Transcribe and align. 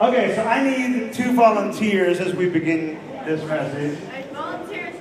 Okay, 0.00 0.32
so 0.36 0.44
I 0.44 0.62
need 0.62 1.12
two 1.12 1.32
volunteers 1.32 2.20
as 2.20 2.32
we 2.32 2.48
begin 2.48 3.00
this 3.24 3.44
message. 3.48 3.98
Volunteers. 4.32 4.94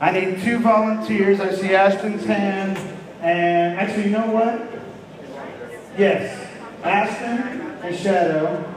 I 0.00 0.10
need 0.10 0.42
two 0.42 0.58
volunteers. 0.58 1.38
I 1.38 1.54
see 1.54 1.72
Ashton's 1.72 2.24
hand. 2.24 2.76
And 3.20 3.78
actually, 3.78 4.06
you 4.06 4.10
know 4.10 4.26
what? 4.26 4.60
Yes. 5.96 6.48
Ashton 6.82 7.60
and 7.84 7.96
Shadow. 7.96 8.74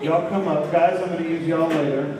Y'all 0.00 0.26
come 0.30 0.48
up. 0.48 0.72
Guys, 0.72 0.98
I'm 1.02 1.10
going 1.10 1.24
to 1.24 1.28
use 1.28 1.46
y'all 1.46 1.68
later. 1.68 2.18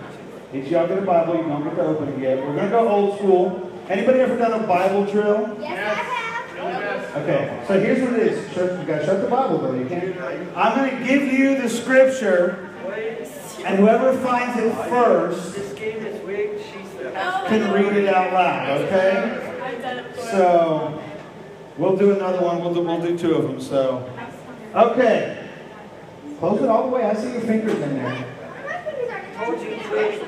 If 0.52 0.68
y'all 0.68 0.86
get 0.86 0.98
a 0.98 1.02
Bible. 1.02 1.36
You 1.36 1.45
don't 1.45 1.64
get 1.64 1.77
to 1.77 1.86
open 1.86 2.09
it 2.09 2.18
yet. 2.20 2.36
We're 2.36 2.52
going 2.52 2.64
to 2.64 2.68
go 2.68 2.86
old 2.86 3.16
school. 3.16 3.82
Anybody 3.88 4.20
ever 4.20 4.36
done 4.36 4.62
a 4.62 4.66
Bible 4.66 5.06
drill? 5.06 5.56
Yes. 5.59 6.17
Okay, 7.22 7.64
so 7.66 7.80
here's 7.80 8.00
what 8.00 8.12
it 8.12 8.32
is. 8.32 8.52
Shut, 8.52 8.78
you 8.78 8.86
gotta 8.86 9.04
shut 9.04 9.20
the 9.22 9.28
Bible 9.28 9.58
though. 9.58 9.74
You 9.74 9.86
can't. 9.86 10.16
I'm 10.56 10.76
gonna 10.76 11.04
give 11.04 11.32
you 11.32 11.60
the 11.60 11.68
scripture, 11.68 12.70
and 13.64 13.78
whoever 13.78 14.16
finds 14.18 14.56
it 14.59 14.72
first 14.88 15.54
This 15.54 15.73
game 15.73 16.04
is 16.06 16.23
rigged. 16.23 16.60
She's 16.64 16.90
the 16.92 17.10
oh, 17.10 17.45
can 17.48 17.73
read 17.73 17.96
it 17.96 18.09
out 18.09 18.32
loud. 18.32 18.82
Okay? 18.82 19.60
I've 19.62 19.82
done 19.82 19.98
it 19.98 20.14
before. 20.14 20.30
So 20.30 21.02
we'll 21.76 21.96
do 21.96 22.12
another 22.12 22.40
one. 22.40 22.60
We'll 22.60 22.74
do, 22.74 22.82
we'll 22.82 23.02
do 23.02 23.18
two 23.18 23.34
of 23.34 23.42
them. 23.48 23.60
So 23.60 24.09
okay, 24.76 25.48
close 26.38 26.62
it 26.62 26.68
all 26.68 26.88
the 26.88 26.95
way. 26.95 27.02
I 27.02 27.14
see 27.14 27.32
your 27.32 27.40
fingers 27.40 27.74
in 27.74 27.96
there. 27.96 28.34
Told 29.37 29.60
you 29.60 29.70
it's. 29.70 30.24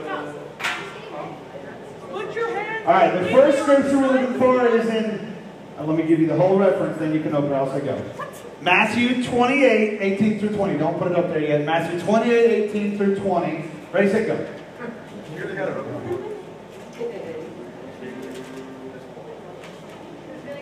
Put 2.10 2.34
your 2.34 2.48
hand. 2.48 2.86
All 2.86 2.92
right. 2.92 3.22
The 3.22 3.28
first 3.30 3.62
scripture 3.62 3.96
we're 3.96 4.08
looking 4.08 4.38
for 4.40 4.66
is 4.66 4.88
in. 4.88 5.29
Uh, 5.80 5.86
let 5.86 5.96
me 5.96 6.02
give 6.06 6.20
you 6.20 6.26
the 6.26 6.36
whole 6.36 6.58
reference. 6.58 6.98
Then 6.98 7.14
you 7.14 7.20
can 7.20 7.34
open 7.34 7.52
it. 7.52 7.54
I'll 7.54 7.70
say 7.70 7.80
go. 7.80 8.02
Matthew 8.60 9.24
28, 9.24 10.00
18 10.00 10.38
through 10.38 10.50
20. 10.50 10.78
Don't 10.78 10.98
put 10.98 11.10
it 11.10 11.16
up 11.16 11.28
there 11.28 11.40
yet. 11.40 11.64
Matthew 11.64 11.98
28, 12.00 12.70
18 12.70 12.98
through 12.98 13.16
20. 13.16 13.64
Ready, 13.92 14.10
set, 14.10 14.26
go. 14.26 14.36
Really 15.34 15.54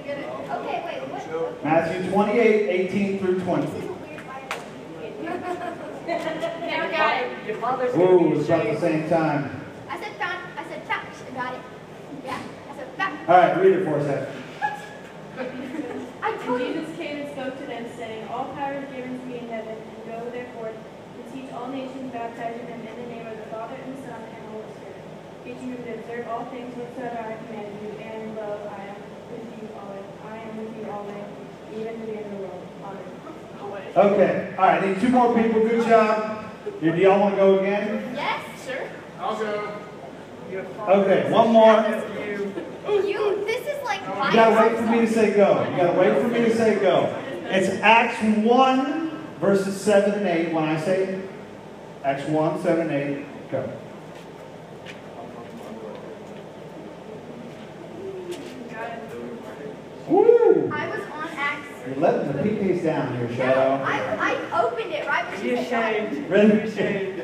good. 0.02 0.18
Okay, 0.50 0.82
wait. 0.86 1.64
Matthew 1.64 2.10
28, 2.10 2.68
18 2.68 3.18
through 3.18 3.40
20. 3.40 3.66
Never 6.06 6.90
got 6.92 7.22
it. 7.22 7.46
Your 7.46 7.56
Ooh, 7.98 8.38
it's 8.38 8.46
about 8.46 8.64
the 8.72 8.80
same 8.80 9.08
time. 9.08 9.66
I 9.88 9.98
said 10.00 10.12
fact. 10.16 10.58
I 10.58 10.64
said 10.68 10.84
facts. 10.84 11.22
I 11.28 11.34
got 11.34 11.54
it. 11.54 11.60
Yeah. 12.24 12.40
I 12.70 12.76
said 12.76 12.88
fact. 12.96 13.28
All 13.28 13.36
right, 13.36 13.60
read 13.60 13.72
it 13.78 13.84
for 13.84 13.98
us, 13.98 14.06
Ed. 14.06 14.32
I 16.22 16.30
And 16.32 16.40
told 16.42 16.60
you. 16.60 16.66
Jesus 16.74 16.96
came 16.96 17.16
and 17.22 17.30
spoke 17.32 17.58
to 17.58 17.66
them, 17.66 17.86
saying, 17.96 18.28
All 18.28 18.46
power 18.54 18.74
is 18.74 18.88
given 18.94 19.18
to 19.18 19.26
me 19.26 19.38
in 19.38 19.48
heaven, 19.48 19.76
and 19.76 20.00
go 20.06 20.30
therefore 20.30 20.70
to 20.72 21.20
teach 21.32 21.50
all 21.52 21.68
nations, 21.68 22.12
baptizing 22.12 22.66
them 22.66 22.80
in 22.86 22.96
the 23.02 23.08
name 23.14 23.26
of 23.26 23.36
the 23.38 23.46
Father, 23.54 23.76
and 23.76 23.96
the 23.96 24.02
Son, 24.02 24.18
and 24.18 24.42
the 24.44 24.50
Holy 24.50 24.70
Spirit, 24.78 25.02
teaching 25.44 25.70
them 25.74 25.82
to 25.84 25.94
observe 25.94 26.28
all 26.28 26.44
things 26.46 26.74
whatsoever 26.74 27.18
I 27.18 27.36
command 27.46 27.70
you, 27.82 27.90
and 28.02 28.36
lo, 28.36 28.48
I 28.70 28.82
am 28.92 29.00
with 29.30 29.46
you 29.56 29.68
always. 29.78 30.06
I 30.26 30.36
am 30.42 30.56
with 30.58 30.72
you 30.76 30.84
always, 30.90 31.28
even 31.74 32.00
to 32.00 32.06
the 32.06 32.16
end 32.18 32.26
of 32.26 32.32
the 32.32 32.42
world. 32.46 32.62
Amen. 32.84 33.08
Okay, 33.96 34.54
all 34.58 34.66
right, 34.66 34.86
need 34.86 35.00
two 35.00 35.08
more 35.08 35.34
people. 35.34 35.60
Good 35.62 35.86
job. 35.86 36.44
Do 36.80 36.86
y'all 36.96 37.20
want 37.20 37.34
to 37.34 37.40
go 37.40 37.58
again? 37.58 38.12
Yes, 38.14 38.42
sure. 38.64 38.88
I'll 39.20 39.36
go. 39.36 39.72
Okay, 40.88 41.30
one 41.30 41.50
more. 41.52 41.74
you. 43.06 43.44
You. 44.00 44.06
This 44.06 44.12
is 44.12 44.18
like. 44.18 44.32
You 44.32 44.36
gotta 44.36 44.68
wait 44.68 44.76
for 44.78 44.86
me 44.90 45.00
to 45.00 45.12
say 45.12 45.36
go. 45.36 45.70
You 45.70 45.76
gotta 45.76 45.98
wait 45.98 46.22
for 46.22 46.28
me 46.28 46.38
to 46.40 46.56
say 46.56 46.78
go. 46.80 47.24
It's 47.50 47.68
Acts 47.82 48.22
1, 48.22 49.10
verses 49.40 49.80
7 49.80 50.12
and 50.14 50.26
8. 50.26 50.52
When 50.52 50.64
I 50.64 50.80
say 50.80 51.20
Acts 52.04 52.24
1, 52.28 52.62
7 52.62 52.80
and 52.90 52.90
8, 52.90 53.50
go. 53.50 53.72
Woo! 60.08 60.70
I 60.72 60.88
was 60.88 61.00
on 61.12 61.28
Acts. 61.36 61.66
You're 61.86 61.96
letting 61.96 62.32
the 62.32 62.42
PKs 62.42 62.82
down 62.82 63.16
here, 63.16 63.28
No, 63.28 63.34
Shadow. 63.36 63.84
I, 63.84 64.36
I 64.52 64.62
opened 64.62 64.92
it 64.92 65.06
right 65.06 65.30
when 65.30 65.42
Be 65.42 65.48
she 65.50 65.56
said 65.64 65.70
that. 65.72 66.02
ashamed. 66.12 66.30
Really? 66.30 66.52
Be 66.52 66.58
ashamed. 66.68 67.20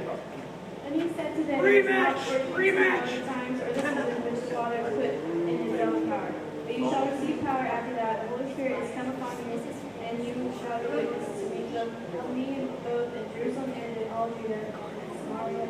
And 0.87 1.03
he 1.03 1.09
said 1.15 1.35
to 1.37 1.45
them, 1.45 1.61
Rematch! 1.61 2.17
It's 2.31 2.51
Rematch! 2.51 3.27
times 3.27 3.61
or 3.61 3.73
the 3.73 3.81
which 4.21 4.49
the 4.51 4.63
has 4.63 4.95
put 4.95 5.05
in 5.05 5.71
his 5.71 5.81
own 5.81 6.09
power. 6.09 6.35
But 6.64 6.64
you 6.77 6.91
shall 6.91 7.07
receive 7.07 7.41
power 7.43 7.67
after 7.67 7.95
that. 7.95 8.23
The 8.23 8.37
Holy 8.37 8.53
Spirit 8.53 8.83
is 8.83 8.95
come 8.95 9.09
upon 9.11 9.37
you, 9.39 9.63
and 10.03 10.27
you 10.27 10.53
shall 10.61 10.79
be 10.81 10.87
witnesses 10.89 11.43
to 11.43 11.55
me, 11.55 11.77
of 11.79 12.37
me 12.37 12.69
both 12.83 13.15
in 13.15 13.33
Jerusalem 13.33 13.73
and 13.73 13.97
in 13.97 14.11
all 14.11 14.31
Judah 14.31 14.55
and 14.55 15.19
Samaria 15.19 15.69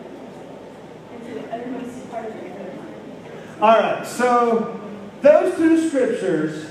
and 1.13 1.25
to 1.27 1.35
the 1.35 1.55
uttermost 1.55 2.11
part 2.11 2.27
of 2.27 2.35
the 2.35 2.41
earth. 2.41 3.61
All 3.61 3.79
right, 3.81 4.07
so 4.07 4.81
those 5.21 5.57
two 5.57 5.89
scriptures 5.89 6.71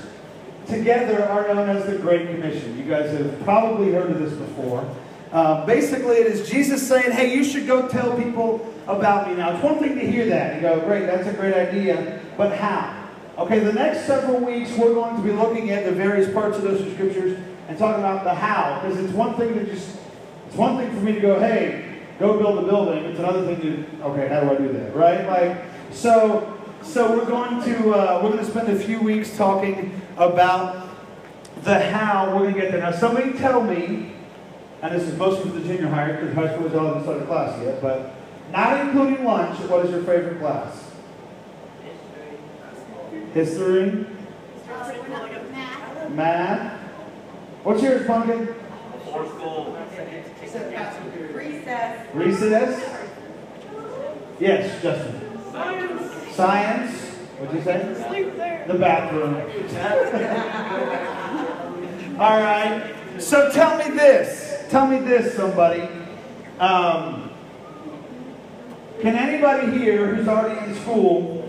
together 0.66 1.24
are 1.24 1.54
known 1.54 1.68
as 1.68 1.86
the 1.86 1.96
Great 1.98 2.28
Commission. 2.28 2.76
You 2.76 2.84
guys 2.84 3.10
have 3.16 3.40
probably 3.44 3.92
heard 3.92 4.10
of 4.10 4.18
this 4.18 4.32
before. 4.32 4.88
Uh, 5.32 5.64
basically, 5.66 6.16
it 6.16 6.26
is 6.26 6.48
Jesus 6.48 6.86
saying, 6.86 7.10
hey, 7.12 7.34
you 7.34 7.44
should 7.44 7.66
go 7.66 7.88
tell 7.88 8.16
people 8.16 8.72
about 8.86 9.28
me. 9.28 9.34
Now, 9.34 9.54
it's 9.54 9.64
one 9.64 9.78
thing 9.78 9.96
to 9.96 10.06
hear 10.06 10.26
that 10.26 10.52
and 10.54 10.62
go, 10.62 10.80
great, 10.80 11.06
that's 11.06 11.26
a 11.26 11.32
great 11.32 11.54
idea, 11.54 12.20
but 12.36 12.56
how? 12.56 12.93
Okay, 13.36 13.58
the 13.58 13.72
next 13.72 14.06
several 14.06 14.38
weeks, 14.38 14.70
we're 14.78 14.94
going 14.94 15.16
to 15.16 15.22
be 15.22 15.32
looking 15.32 15.70
at 15.70 15.84
the 15.84 15.90
various 15.90 16.32
parts 16.32 16.56
of 16.56 16.62
those 16.62 16.80
scriptures 16.92 17.36
and 17.66 17.76
talking 17.76 17.98
about 17.98 18.22
the 18.22 18.32
how, 18.32 18.80
because 18.80 18.96
it's 18.96 19.12
one 19.12 19.34
thing 19.34 19.54
to 19.54 19.66
just, 19.66 19.96
it's 20.46 20.54
one 20.54 20.76
thing 20.76 20.88
for 20.90 21.00
me 21.00 21.12
to 21.12 21.20
go, 21.20 21.40
hey, 21.40 21.98
go 22.20 22.38
build 22.38 22.62
a 22.62 22.62
building. 22.62 23.04
It's 23.06 23.18
another 23.18 23.44
thing 23.44 23.60
to, 23.60 24.02
okay, 24.04 24.28
how 24.28 24.38
do 24.38 24.50
I 24.50 24.56
do 24.56 24.72
that, 24.74 24.94
right? 24.94 25.26
Like, 25.26 25.64
so, 25.90 26.60
so 26.82 27.10
we're 27.10 27.24
going 27.24 27.60
to, 27.64 27.94
uh, 27.94 28.20
we're 28.22 28.30
going 28.30 28.44
to 28.44 28.48
spend 28.48 28.68
a 28.68 28.78
few 28.78 29.00
weeks 29.00 29.36
talking 29.36 30.00
about 30.16 30.88
the 31.64 31.80
how 31.80 32.26
we're 32.36 32.42
going 32.42 32.54
to 32.54 32.60
get 32.60 32.70
there. 32.70 32.82
Now, 32.82 32.92
somebody 32.92 33.32
tell 33.32 33.64
me, 33.64 34.12
and 34.80 34.94
this 34.94 35.08
is 35.08 35.18
mostly 35.18 35.50
for 35.50 35.58
the 35.58 35.66
junior 35.66 35.88
higher, 35.88 36.20
because 36.20 36.36
high 36.36 36.54
school 36.54 36.66
is 36.68 36.74
all 36.74 36.86
haven't 36.86 37.02
started 37.02 37.26
class 37.26 37.60
yet, 37.60 37.82
but 37.82 38.14
not 38.52 38.80
including 38.86 39.24
lunch, 39.24 39.58
what 39.68 39.84
is 39.84 39.90
your 39.90 40.04
favorite 40.04 40.38
class? 40.38 40.92
History, 43.34 44.06
math. 45.50 46.10
math. 46.10 46.80
What's 47.64 47.82
yours, 47.82 48.06
Pumpkin? 48.06 48.54
Recess. 51.34 52.14
Recess? 52.14 53.00
Yes, 54.38 54.80
Justin. 54.80 55.20
Science. 56.30 56.92
What'd 57.40 57.56
you 57.56 57.62
say? 57.64 58.06
Sleep 58.08 58.36
there. 58.36 58.64
The 58.68 58.74
bathroom. 58.74 59.34
All 62.20 62.38
right. 62.38 62.94
So 63.18 63.50
tell 63.50 63.76
me 63.78 63.96
this. 63.96 64.64
Tell 64.70 64.86
me 64.86 65.00
this, 65.00 65.34
somebody. 65.34 65.88
Um, 66.60 67.32
can 69.00 69.16
anybody 69.16 69.76
here 69.76 70.14
who's 70.14 70.28
already 70.28 70.64
in 70.70 70.76
school 70.82 71.43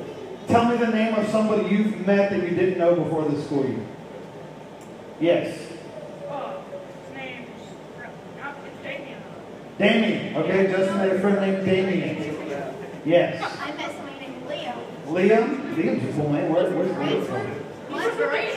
tell 0.47 0.65
me 0.65 0.77
the 0.77 0.87
name 0.87 1.15
of 1.15 1.27
somebody 1.29 1.67
you've 1.69 2.05
met 2.05 2.31
that 2.31 2.41
you 2.43 2.55
didn't 2.55 2.77
know 2.77 2.95
before 2.95 3.25
the 3.29 3.41
school 3.41 3.65
year? 3.65 3.85
Yes. 5.19 5.57
Oh, 6.29 6.61
his 7.07 7.17
name's 7.17 7.49
not 8.37 8.55
it's 8.65 8.83
Damien. 8.83 9.21
Damien. 9.77 10.35
Okay, 10.37 10.67
Justin 10.71 10.97
had 10.97 11.09
a 11.11 11.19
friend 11.19 11.41
named 11.41 11.65
Damien. 11.65 12.15
Yes. 13.05 13.57
I 13.61 13.71
met 13.73 13.95
somebody 13.95 14.19
named 14.19 14.47
Leo. 14.49 14.73
Liam? 15.07 15.75
Liam's 15.75 16.09
a 16.09 16.13
cool 16.19 16.31
name. 16.33 16.49
Where, 16.51 16.69
where's 16.71 16.91
Liam 16.91 17.25
from? 17.25 17.47
What's 17.93 18.15
great? 18.17 18.53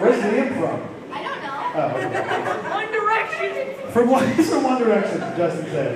Where's 0.00 0.22
Liam 0.22 0.48
from? 0.58 0.80
I 1.12 1.22
don't 1.22 1.42
know. 1.42 1.72
Oh, 1.74 1.88
okay. 1.96 2.70
One 2.70 2.92
Direction. 2.92 3.90
From 3.92 4.08
one, 4.10 4.32
he's 4.34 4.48
from 4.52 4.62
One 4.64 4.78
Direction, 4.82 5.18
Justin 5.36 5.66
said. 5.66 5.92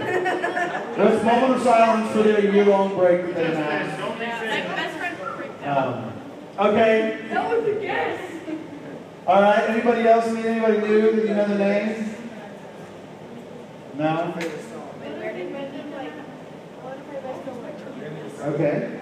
There's 0.96 1.20
a 1.20 1.24
moment 1.24 1.52
of 1.56 1.62
silence 1.62 2.10
for 2.12 2.22
their 2.22 2.40
year-long 2.40 2.94
break 2.94 3.26
that 3.26 3.34
they 3.34 3.44
announced. 3.44 4.00
My 4.00 4.16
best 4.18 4.96
friend 4.96 5.16
freaked 5.36 5.54
Um, 5.66 6.12
okay, 6.58 7.26
That 7.28 7.50
was 7.50 7.66
a 7.66 7.80
guess. 7.80 8.32
all 9.26 9.42
right. 9.42 9.68
Anybody 9.68 10.08
else 10.08 10.30
meet 10.30 10.44
anybody 10.46 10.78
new 10.78 11.16
that 11.16 11.26
you 11.26 11.34
know 11.34 11.48
the 11.48 11.58
names? 11.58 12.14
No. 13.94 14.34
Okay. 18.42 19.00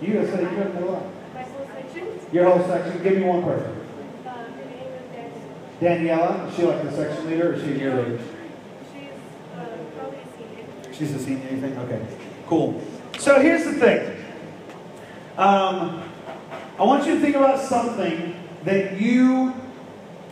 You 0.00 0.14
guys 0.14 0.28
said 0.30 0.40
you 0.40 0.48
couldn't 0.48 0.74
know 0.80 0.86
what? 0.86 1.34
My 1.34 1.42
whole 1.42 1.66
section. 1.66 2.08
Your 2.32 2.44
whole 2.50 2.66
section. 2.66 3.02
Give 3.02 3.16
me 3.18 3.24
one 3.24 3.42
person. 3.42 3.76
Daniela. 5.80 6.48
Is 6.48 6.56
she 6.56 6.62
like 6.62 6.82
the 6.84 6.92
section 6.92 7.26
leader, 7.28 7.50
or 7.50 7.52
is 7.54 7.62
she 7.62 7.72
a 7.72 7.76
year 7.76 7.94
leader? 7.96 8.22
She's 10.92 11.14
a 11.14 11.18
senior, 11.18 11.50
you 11.50 11.60
think? 11.60 11.76
Okay, 11.78 12.06
cool. 12.46 12.82
So 13.18 13.40
here's 13.40 13.64
the 13.64 13.72
thing. 13.72 14.19
Um, 15.36 16.02
I 16.78 16.84
want 16.84 17.06
you 17.06 17.14
to 17.14 17.20
think 17.20 17.36
about 17.36 17.60
something 17.60 18.34
that 18.64 19.00
you 19.00 19.54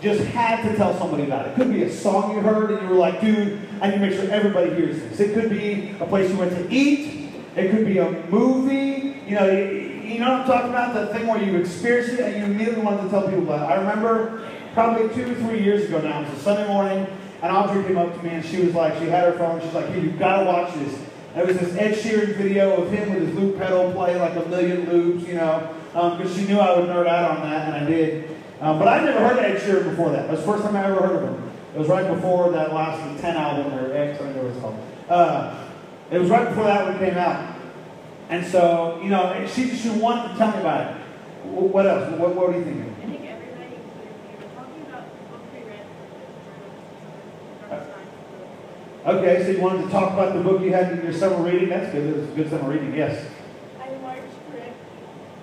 just 0.01 0.23
had 0.27 0.63
to 0.69 0.77
tell 0.77 0.97
somebody 0.99 1.25
about 1.25 1.47
it. 1.47 1.55
Could 1.57 1.73
be 1.73 1.83
a 1.83 1.93
song 1.93 2.35
you 2.35 2.41
heard 2.41 2.71
and 2.71 2.83
you 2.83 2.89
were 2.89 2.95
like, 2.95 3.21
dude, 3.21 3.61
I 3.81 3.89
need 3.89 3.97
to 3.97 4.01
make 4.01 4.13
sure 4.13 4.31
everybody 4.31 4.75
hears 4.75 5.01
this. 5.01 5.21
It 5.21 5.35
could 5.35 5.51
be 5.51 5.97
a 6.01 6.07
place 6.07 6.31
you 6.31 6.37
went 6.37 6.53
to 6.53 6.73
eat. 6.73 7.33
It 7.57 7.71
could 7.71 7.85
be 7.85 7.99
a 7.99 8.11
movie. 8.29 9.21
You 9.27 9.35
know, 9.35 9.51
you, 9.51 9.89
you 10.05 10.19
know 10.21 10.31
what 10.31 10.41
I'm 10.43 10.47
talking 10.47 10.71
about? 10.71 10.95
The 10.95 11.13
thing 11.13 11.27
where 11.27 11.43
you 11.43 11.57
experienced 11.57 12.15
it 12.15 12.21
and 12.21 12.37
you 12.37 12.45
immediately 12.45 12.83
wanted 12.83 13.03
to 13.03 13.11
tell 13.11 13.23
people 13.23 13.43
about 13.43 13.69
it. 13.69 13.75
I 13.75 13.77
remember 13.77 14.49
probably 14.73 15.13
two 15.15 15.33
or 15.33 15.35
three 15.35 15.63
years 15.63 15.85
ago 15.85 16.01
now, 16.01 16.23
it 16.23 16.31
was 16.31 16.39
a 16.39 16.43
Sunday 16.43 16.69
morning, 16.69 17.07
and 17.43 17.57
Audrey 17.57 17.83
came 17.85 17.99
up 17.99 18.15
to 18.15 18.23
me 18.23 18.31
and 18.31 18.45
she 18.45 18.65
was 18.65 18.75
like, 18.75 18.97
she 18.99 19.07
had 19.07 19.25
her 19.25 19.37
phone, 19.37 19.61
she's 19.61 19.75
like, 19.75 19.89
hey, 19.89 20.01
you've 20.01 20.19
got 20.19 20.41
to 20.41 20.45
watch 20.45 20.73
this. 20.75 20.99
It 21.39 21.47
was 21.47 21.57
this 21.57 21.77
Ed 21.77 21.95
Sheeran 21.95 22.35
video 22.35 22.83
of 22.83 22.91
him 22.91 23.15
with 23.15 23.29
his 23.29 23.37
loop 23.37 23.59
pedal 23.59 23.93
playing 23.93 24.19
like 24.19 24.35
a 24.35 24.49
million 24.49 24.91
loops, 24.91 25.25
you 25.25 25.35
know, 25.35 25.73
because 25.93 26.33
um, 26.33 26.37
she 26.37 26.49
knew 26.49 26.59
I 26.59 26.77
would 26.77 26.89
nerd 26.89 27.07
out 27.07 27.39
on 27.39 27.49
that, 27.49 27.69
and 27.69 27.85
I 27.85 27.89
did. 27.89 28.37
Um, 28.61 28.81
but 28.81 28.89
I'd 28.89 29.05
never 29.05 29.21
heard 29.21 29.39
Ed 29.39 29.61
Sheeran 29.61 29.89
before 29.91 30.11
that. 30.11 30.23
That 30.23 30.33
was 30.33 30.41
the 30.41 30.47
first 30.47 30.65
time 30.65 30.75
I 30.75 30.87
ever 30.87 31.01
heard 31.01 31.23
of 31.23 31.23
him. 31.23 31.51
It 31.77 31.79
was 31.79 31.87
right 31.87 32.13
before 32.13 32.51
that 32.51 32.75
last 32.75 33.21
10 33.21 33.37
album, 33.37 33.73
or 33.73 33.95
X, 33.95 34.21
I 34.21 34.25
don't 34.25 34.35
know 34.35 34.43
what 34.43 34.61
called. 34.61 34.81
Uh, 35.09 35.69
it 36.11 36.19
was 36.19 36.29
right 36.29 36.49
before 36.49 36.65
that 36.65 36.89
one 36.89 36.99
came 36.99 37.17
out. 37.17 37.57
And 38.31 38.45
so, 38.45 39.01
you 39.01 39.09
know, 39.09 39.47
she, 39.47 39.77
she 39.77 39.91
wanted 39.91 40.33
to 40.33 40.39
tell 40.39 40.51
me 40.51 40.59
about 40.59 40.91
it. 40.91 40.97
What 41.45 41.87
else? 41.87 42.19
What, 42.19 42.35
what 42.35 42.51
are 42.51 42.59
you 42.59 42.65
thinking? 42.65 42.97
I 43.01 43.07
think 43.07 43.25
everybody, 43.25 43.79
we 43.79 44.45
were 44.45 44.51
talking 44.57 44.83
about 44.83 45.07
the 45.07 45.25
book 45.31 45.43
we 45.55 45.61
read. 45.71 45.87
Okay, 49.09 49.43
so 49.43 49.53
you 49.53 49.61
wanted 49.63 49.85
to 49.85 49.91
talk 49.91 50.13
about 50.13 50.35
the 50.35 50.43
book 50.43 50.61
you 50.61 50.71
had 50.71 50.93
in 50.93 51.03
your 51.03 51.15
summer 51.15 51.43
reading? 51.43 51.71
That's 51.71 51.91
good. 51.93 52.09
It 52.09 52.15
was 52.15 52.29
a 52.29 52.33
good 52.33 52.51
summer 52.51 52.71
reading, 52.71 52.95
yes. 52.95 53.27
I 53.81 53.89
marched 54.03 54.21
correctly. 54.51 54.75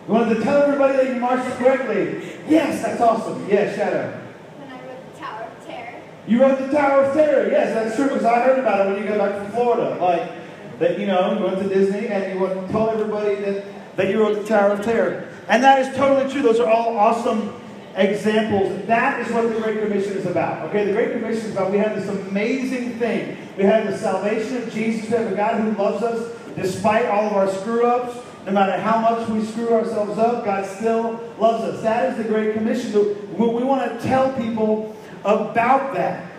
You 0.07 0.13
wanted 0.13 0.35
to 0.35 0.43
tell 0.43 0.61
everybody 0.61 0.97
that 0.97 1.07
you 1.07 1.19
marched 1.19 1.49
correctly. 1.57 2.37
Yes, 2.47 2.83
that's 2.83 3.01
awesome. 3.01 3.49
Yes, 3.49 3.75
Shadow. 3.75 4.21
When 4.59 4.71
I 4.71 4.85
wrote 4.85 5.11
the 5.11 5.19
Tower 5.19 5.41
of 5.45 5.65
Terror. 5.65 5.99
You 6.27 6.41
wrote 6.41 6.59
the 6.59 6.67
Tower 6.67 7.05
of 7.05 7.15
Terror. 7.15 7.49
Yes, 7.49 7.73
that's 7.73 7.95
true 7.95 8.09
because 8.09 8.23
I 8.23 8.39
heard 8.41 8.59
about 8.59 8.85
it 8.85 8.93
when 8.93 9.01
you 9.01 9.09
got 9.09 9.17
back 9.17 9.41
from 9.41 9.51
Florida. 9.53 9.97
Like 9.99 10.31
that, 10.77 10.99
you 10.99 11.07
know, 11.07 11.35
you 11.35 11.43
went 11.43 11.57
to 11.57 11.67
Disney 11.67 12.09
and 12.09 12.35
you 12.35 12.45
went, 12.45 12.69
told 12.69 12.89
everybody 12.89 13.33
that, 13.33 13.65
that 13.97 14.11
you 14.11 14.19
wrote 14.19 14.35
the 14.35 14.47
Tower 14.47 14.73
of 14.73 14.85
Terror. 14.85 15.27
And 15.49 15.63
that 15.63 15.79
is 15.79 15.97
totally 15.97 16.31
true. 16.31 16.43
Those 16.43 16.59
are 16.59 16.69
all 16.69 16.95
awesome 16.99 17.51
examples. 17.95 18.85
That 18.87 19.25
is 19.25 19.31
what 19.31 19.47
the 19.47 19.59
Great 19.59 19.81
Commission 19.81 20.13
is 20.13 20.25
about. 20.25 20.67
Okay, 20.69 20.85
the 20.85 20.93
Great 20.93 21.13
Commission 21.13 21.45
is 21.45 21.51
about 21.51 21.71
we 21.71 21.77
have 21.77 21.95
this 21.95 22.09
amazing 22.09 22.99
thing. 22.99 23.37
We 23.57 23.63
have 23.63 23.87
the 23.89 23.97
salvation 23.97 24.57
of 24.63 24.71
Jesus. 24.71 25.09
We 25.09 25.17
have 25.17 25.31
a 25.31 25.35
God 25.35 25.61
who 25.61 25.71
loves 25.71 26.03
us 26.03 26.31
despite 26.55 27.05
all 27.05 27.27
of 27.27 27.33
our 27.33 27.47
screw 27.47 27.85
ups. 27.85 28.17
No 28.45 28.51
matter 28.51 28.77
how 28.79 28.99
much 28.99 29.27
we 29.29 29.43
screw 29.43 29.73
ourselves 29.73 30.19
up, 30.19 30.45
God 30.45 30.65
still 30.67 31.19
loves 31.39 31.63
us. 31.63 31.81
That 31.81 32.11
is 32.11 32.17
the 32.17 32.25
Great 32.25 32.53
Commission. 32.53 32.93
We 33.37 33.63
want 33.63 33.91
to 33.91 34.07
tell 34.07 34.31
people 34.33 34.95
about 35.23 35.93
that. 35.95 36.31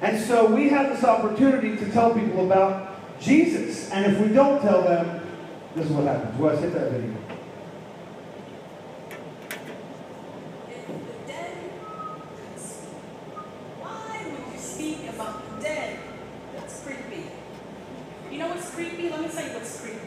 And 0.00 0.18
so 0.20 0.52
we 0.52 0.68
have 0.70 0.88
this 0.88 1.04
opportunity 1.04 1.76
to 1.76 1.90
tell 1.92 2.12
people 2.12 2.44
about 2.46 2.88
Jesus. 3.20 3.88
And 3.92 4.12
if 4.12 4.20
we 4.20 4.34
don't 4.34 4.60
tell 4.60 4.82
them, 4.82 5.20
this 5.76 5.86
is 5.86 5.92
what 5.92 6.04
happens. 6.04 6.36
Wes, 6.40 6.58
hit 6.58 6.72
that 6.74 6.90
video. 6.90 7.16
If 10.68 10.86
the 10.88 11.32
dead 11.32 11.56
could 12.34 12.60
speak, 12.60 12.90
why 13.80 14.24
would 14.24 14.52
you 14.52 14.58
speak 14.58 15.08
about 15.08 15.48
the 15.48 15.62
dead? 15.62 15.98
That's 16.56 16.80
creepy. 16.82 17.26
You 18.32 18.38
know 18.38 18.48
what's 18.48 18.70
creepy? 18.70 19.08
Let 19.08 19.20
me 19.20 19.28
tell 19.28 19.46
you 19.46 19.54
what's 19.54 19.80
creepy. 19.80 19.98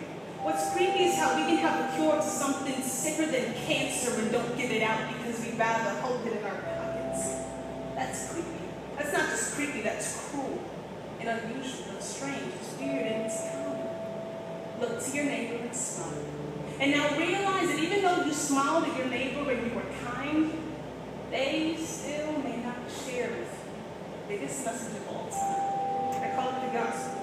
What's 0.44 0.74
creepy 0.74 1.06
is 1.06 1.16
how 1.16 1.36
we 1.36 1.42
can 1.44 1.58
have 1.58 1.94
a 1.94 1.96
cure 1.96 2.18
to 2.18 2.22
something 2.22 2.84
sicker 3.06 3.32
than 3.32 3.54
cancer 3.54 4.20
and 4.20 4.32
don't 4.32 4.58
give 4.58 4.72
it 4.72 4.82
out 4.82 5.00
because 5.14 5.40
we'd 5.46 5.60
rather 5.60 5.92
hold 6.02 6.26
it 6.26 6.38
in 6.38 6.44
our 6.44 6.58
pockets. 6.58 7.36
That's 7.94 8.34
creepy. 8.34 8.50
That's 8.98 9.14
not 9.14 9.30
just 9.30 9.54
creepy, 9.54 9.82
that's 9.82 10.28
cruel 10.32 10.60
and 11.20 11.30
unusual 11.30 11.86
and 11.92 12.02
strange. 12.02 12.52
It's 12.60 12.74
weird 12.80 13.06
and 13.06 13.26
it's 13.28 13.42
common. 13.52 13.88
Look 14.82 15.06
to 15.06 15.16
your 15.16 15.26
neighbor 15.26 15.62
and 15.62 15.76
smile. 15.76 16.26
And 16.80 16.92
now 16.92 17.16
realize 17.16 17.68
that 17.70 17.80
even 17.80 18.02
though 18.02 18.26
you 18.26 18.34
smiled 18.34 18.86
at 18.86 18.98
your 18.98 19.08
neighbor 19.08 19.52
and 19.52 19.70
you 19.70 19.76
were 19.76 19.86
kind, 20.04 20.52
they 21.30 21.78
still 21.78 22.32
may 22.40 22.58
not 22.58 22.78
share 22.90 23.30
with 23.30 23.54
you. 23.54 24.30
The 24.30 24.34
biggest 24.34 24.66
message 24.66 24.98
of 24.98 25.10
all 25.10 25.30
time. 25.30 26.24
I 26.24 26.36
call 26.36 26.50
it 26.50 26.72
the 26.72 26.80
gospel. 26.80 27.22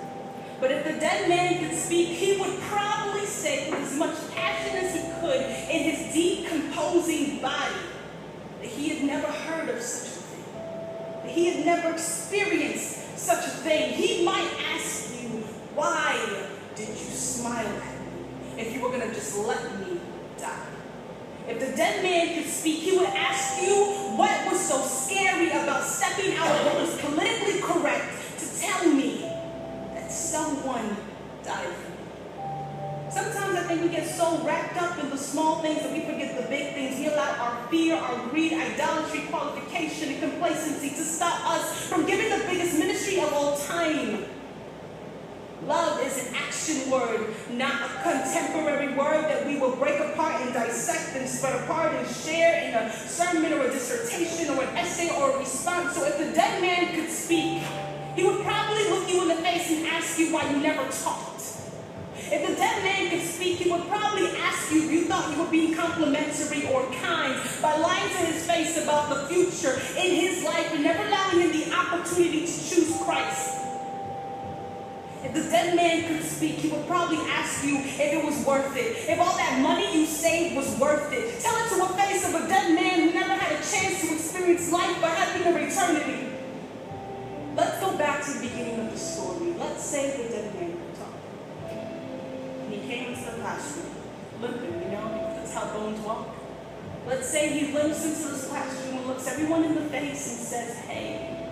But 0.60 0.70
if 0.70 0.84
the 0.84 0.92
dead 1.00 1.28
man 1.28 1.58
could 1.58 1.76
speak, 1.76 2.06
he 2.06 2.40
would 2.40 2.60
probably 2.60 3.01
say 3.42 3.68
with 3.68 3.80
as 3.80 3.96
much 3.96 4.16
passion 4.30 4.76
as 4.76 4.94
he 4.94 5.00
could 5.20 5.40
in 5.68 5.90
his 5.90 6.14
decomposing 6.14 7.40
body 7.42 7.74
that 8.60 8.68
he 8.68 8.90
had 8.90 9.04
never 9.04 9.26
heard 9.26 9.68
of 9.68 9.82
such 9.82 10.10
a 10.10 10.20
thing, 10.22 10.44
that 11.24 11.30
he 11.32 11.46
had 11.46 11.66
never 11.66 11.92
experienced 11.92 13.18
such 13.18 13.44
a 13.44 13.50
thing. 13.50 13.94
He 13.94 14.24
might 14.24 14.48
ask 14.72 15.10
you, 15.20 15.28
why 15.74 16.44
did 16.76 16.90
you 16.90 16.94
smile 16.94 17.66
at 17.66 18.00
me 18.00 18.62
if 18.62 18.72
you 18.72 18.80
were 18.80 18.90
going 18.90 19.08
to 19.08 19.12
just 19.12 19.36
let 19.36 19.76
me 19.80 20.00
die? 20.38 20.66
If 21.48 21.58
the 21.58 21.76
dead 21.76 22.00
man 22.04 22.40
could 22.40 22.48
speak, 22.48 22.78
he 22.78 22.96
would 22.96 23.08
ask 23.08 23.60
you 23.60 23.74
what 24.16 24.52
was 24.52 24.60
so 24.60 24.80
scary 24.82 25.50
about 25.50 25.82
stepping 25.82 26.36
out 26.36 26.48
of 26.48 26.66
what 26.66 26.80
was 26.82 26.96
politically 27.00 27.60
correct 27.60 28.38
to 28.38 28.60
tell 28.60 28.88
me 28.88 29.22
that 29.94 30.12
someone 30.12 30.96
died 31.42 31.74
for. 31.74 31.91
Sometimes 33.52 33.70
I 33.70 33.74
think 33.76 33.90
we 33.90 33.94
get 33.94 34.08
so 34.08 34.38
wrapped 34.46 34.80
up 34.80 34.98
in 34.98 35.10
the 35.10 35.18
small 35.18 35.60
things 35.60 35.82
that 35.82 35.92
we 35.92 36.00
forget 36.00 36.40
the 36.40 36.48
big 36.48 36.72
things. 36.72 36.98
We 36.98 37.08
allow 37.08 37.32
our 37.36 37.68
fear, 37.68 37.96
our 37.96 38.26
greed, 38.28 38.54
idolatry, 38.54 39.20
qualification, 39.28 40.08
and 40.08 40.22
complacency 40.22 40.88
to 40.88 41.04
stop 41.04 41.38
us 41.50 41.86
from 41.86 42.06
giving 42.06 42.30
the 42.30 42.42
biggest 42.46 42.78
ministry 42.78 43.20
of 43.20 43.30
all 43.34 43.58
time. 43.58 44.24
Love 45.66 46.02
is 46.02 46.26
an 46.26 46.34
action 46.34 46.90
word, 46.90 47.34
not 47.50 47.74
a 47.74 48.02
contemporary 48.02 48.94
word 48.94 49.24
that 49.24 49.46
we 49.46 49.58
will 49.58 49.76
break 49.76 50.00
apart 50.00 50.40
and 50.40 50.54
dissect 50.54 51.14
and 51.14 51.28
spread 51.28 51.62
apart 51.64 51.92
and 51.92 52.08
share 52.08 52.66
in 52.66 52.74
a 52.74 52.90
sermon 52.90 53.52
or 53.52 53.66
a 53.66 53.70
dissertation 53.70 54.48
or 54.56 54.62
an 54.62 54.76
essay 54.78 55.14
or 55.20 55.36
a 55.36 55.38
response. 55.38 55.94
So 55.94 56.06
if 56.06 56.16
the 56.16 56.32
dead 56.32 56.62
man 56.62 56.94
could 56.94 57.10
speak, 57.10 57.62
he 58.16 58.24
would 58.24 58.42
probably 58.44 58.88
look 58.88 59.10
you 59.10 59.20
in 59.22 59.28
the 59.28 59.42
face 59.42 59.70
and 59.70 59.86
ask 59.88 60.18
you 60.18 60.32
why 60.32 60.50
you 60.50 60.56
never 60.56 60.90
talked. 60.90 61.31
If 62.32 62.48
the 62.48 62.56
dead 62.56 62.82
man 62.82 63.10
could 63.10 63.28
speak, 63.28 63.58
he 63.58 63.70
would 63.70 63.86
probably 63.88 64.26
ask 64.38 64.72
you 64.72 64.84
if 64.84 64.90
you 64.90 65.04
thought 65.04 65.36
you 65.36 65.42
were 65.42 65.50
being 65.50 65.74
complimentary 65.74 66.66
or 66.72 66.90
kind 66.92 67.38
by 67.60 67.76
lying 67.76 68.08
to 68.08 68.24
his 68.24 68.46
face 68.46 68.82
about 68.82 69.10
the 69.10 69.26
future 69.28 69.74
in 70.00 70.16
his 70.16 70.42
life 70.42 70.72
and 70.72 70.82
never 70.82 71.06
allowing 71.06 71.40
him 71.40 71.52
the 71.52 71.70
opportunity 71.76 72.46
to 72.46 72.46
choose 72.46 72.96
Christ. 73.04 73.58
If 75.22 75.34
the 75.34 75.42
dead 75.42 75.76
man 75.76 76.08
could 76.08 76.24
speak, 76.24 76.56
he 76.56 76.70
would 76.70 76.86
probably 76.86 77.18
ask 77.28 77.62
you 77.66 77.76
if 77.76 78.00
it 78.00 78.24
was 78.24 78.42
worth 78.46 78.78
it. 78.78 79.10
If 79.10 79.20
all 79.20 79.36
that 79.36 79.60
money 79.60 80.00
you 80.00 80.06
saved 80.06 80.56
was 80.56 80.74
worth 80.78 81.12
it. 81.12 81.38
Tell 81.38 81.54
it 81.54 81.68
to 81.68 81.76
the 81.76 81.98
face 82.00 82.26
of 82.26 82.34
a 82.34 82.48
dead 82.48 82.74
man 82.74 83.00
who 83.00 83.12
never 83.12 83.34
had 83.34 83.52
a 83.52 83.62
chance 83.62 84.00
to 84.00 84.14
experience 84.14 84.72
life 84.72 84.96
but 85.02 85.10
having 85.10 85.54
of 85.54 85.60
eternity. 85.60 86.28
Let's 87.54 87.78
go 87.78 87.94
back 87.98 88.24
to 88.24 88.32
the 88.32 88.48
beginning 88.48 88.80
of 88.80 88.90
the 88.90 88.98
story. 88.98 89.52
Let's 89.58 89.84
say 89.84 90.16
the 90.16 90.28
dead 90.30 90.54
man 90.54 90.71
he 92.72 92.88
came 92.88 93.08
into 93.14 93.24
the 93.30 93.36
classroom, 93.38 93.86
limping, 94.40 94.82
you 94.82 94.88
know, 94.90 95.08
because 95.08 95.36
that's 95.36 95.54
how 95.54 95.72
bones 95.74 96.00
walk. 96.00 96.28
Let's 97.06 97.28
say 97.28 97.48
he 97.58 97.72
limps 97.72 98.04
into 98.04 98.32
this 98.32 98.48
classroom 98.48 98.98
and 98.98 99.06
looks 99.06 99.26
everyone 99.26 99.64
in 99.64 99.74
the 99.74 99.82
face 99.82 100.30
and 100.30 100.46
says, 100.46 100.78
hey, 100.86 101.46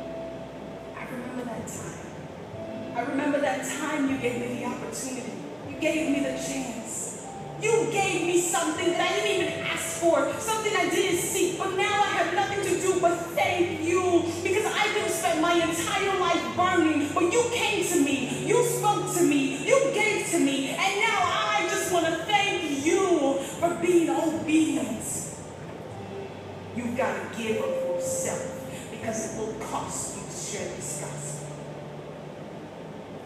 I 0.96 1.04
remember 1.12 1.44
that 1.44 1.66
time. 1.66 2.96
I 2.96 3.02
remember 3.02 3.40
that 3.40 3.66
time 3.78 4.08
you 4.08 4.16
gave 4.18 4.40
me 4.40 4.60
the 4.60 4.64
opportunity. 4.66 5.32
You 5.68 5.76
gave 5.78 6.10
me 6.10 6.20
the 6.20 6.36
chance. 6.38 7.26
You 7.60 7.88
gave 7.92 8.22
me 8.22 8.40
something 8.40 8.90
that 8.92 9.00
I 9.00 9.14
didn't 9.16 9.42
even 9.42 9.64
ask 9.66 10.00
for, 10.00 10.32
something 10.38 10.74
I 10.74 10.88
didn't 10.88 11.20
seek, 11.20 11.58
but 11.58 11.76
now 11.76 12.02
I 12.02 12.06
have 12.06 12.34
nothing 12.34 12.64
to 12.64 12.80
do 12.80 12.98
but 13.00 13.18
thank 13.36 13.82
you 13.82 14.24
because 14.42 14.64
I 14.64 14.86
could 14.94 15.02
have 15.02 15.10
spent 15.10 15.40
my 15.42 15.52
entire 15.52 16.18
life 16.18 16.56
burning, 16.56 17.10
but 17.12 17.30
you 17.30 17.44
came 17.52 17.86
to 17.86 18.00
me, 18.00 18.46
you 18.46 18.64
spoke 18.64 19.12
to 19.14 19.22
me, 19.22 19.66
you 19.66 19.90
gave 19.92 20.26
to 20.30 20.38
me, 20.38 20.70
and 20.70 21.00
now 21.00 21.20
I 21.22 21.66
just 21.68 21.92
want 21.92 22.06
to 22.06 22.12
thank 22.24 22.84
you 22.84 23.38
for 23.58 23.68
obedient. 24.50 25.04
You've 26.76 26.96
got 26.96 27.14
to 27.14 27.38
give 27.38 27.62
of 27.62 27.70
yourself 27.70 28.90
because 28.90 29.32
it 29.32 29.38
will 29.38 29.54
cost 29.54 30.16
you 30.16 30.22
to 30.24 30.36
share 30.36 30.68
this 30.74 31.00
gospel. 31.00 31.56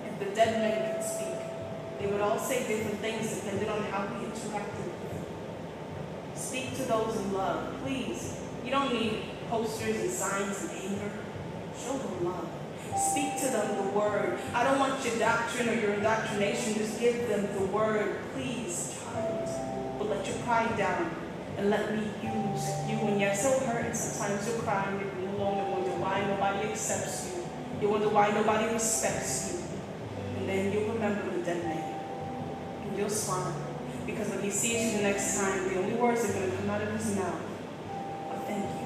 If 0.07 0.19
the 0.19 0.35
dead 0.35 0.59
men 0.61 0.97
could 0.97 1.05
speak, 1.05 1.99
they 1.99 2.07
would 2.13 2.21
all 2.21 2.39
say 2.39 2.67
different 2.67 2.99
things 2.99 3.35
depending 3.37 3.69
on 3.69 3.83
how 3.85 4.07
we 4.07 4.27
interacted 4.27 4.85
with 4.85 5.11
them. 5.11 5.25
Speak 6.35 6.77
to 6.77 6.83
those 6.83 7.17
in 7.17 7.33
love, 7.33 7.75
please. 7.83 8.41
You 8.63 8.71
don't 8.71 8.93
need 8.93 9.23
posters 9.49 9.97
and 9.97 10.11
signs 10.11 10.63
and 10.63 10.71
anger. 10.71 11.11
Show 11.79 11.97
them 11.97 12.25
love. 12.25 12.49
Speak 13.11 13.41
to 13.41 13.47
them 13.47 13.77
the 13.77 13.99
word. 13.99 14.39
I 14.55 14.63
don't 14.63 14.79
want 14.79 15.05
your 15.05 15.19
doctrine 15.19 15.69
or 15.71 15.75
your 15.75 15.95
indoctrination. 15.95 16.75
Just 16.75 17.01
give 17.01 17.29
them 17.29 17.49
the 17.59 17.67
word, 17.67 18.19
please, 18.35 18.95
But 20.05 20.19
let 20.19 20.27
your 20.27 20.37
pride 20.45 20.77
down 20.77 21.11
and 21.57 21.71
let 21.71 21.97
me 21.97 22.03
use 22.21 22.65
you. 22.89 22.97
When 23.01 23.19
you're 23.19 23.35
so 23.35 23.59
hurt 23.61 23.87
and 23.87 23.97
sometimes 23.97 24.47
you're 24.47 24.59
crying, 24.59 25.01
you're 25.01 25.09
being 25.13 25.35
along 25.41 25.61
and 25.61 25.73
wonder 25.73 25.91
why 25.93 26.21
nobody 26.27 26.69
accepts 26.69 27.33
you. 27.33 27.43
You 27.81 27.89
wonder 27.89 28.11
why 28.11 28.31
nobody 28.31 28.71
respects 28.75 29.55
you. 29.55 29.65
And 30.37 30.49
then 30.49 30.73
you'll 30.73 30.93
remember 30.93 31.31
the 31.31 31.43
dead 31.43 31.65
man. 31.65 32.01
And 32.85 32.99
you'll 32.99 33.09
smile. 33.09 33.57
Because 34.05 34.29
when 34.29 34.43
he 34.43 34.51
sees 34.51 34.93
you 34.93 34.99
the 34.99 35.05
next 35.05 35.39
time, 35.39 35.71
the 35.71 35.79
only 35.79 35.95
words 35.95 36.21
that 36.21 36.37
are 36.37 36.39
going 36.39 36.51
to 36.51 36.57
come 36.59 36.69
out 36.69 36.83
of 36.83 36.93
his 36.93 37.17
mouth 37.17 37.41
are 38.31 38.45
thank 38.47 38.81
you. 38.81 38.84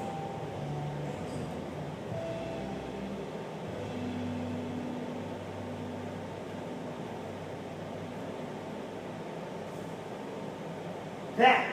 That, 11.39 11.71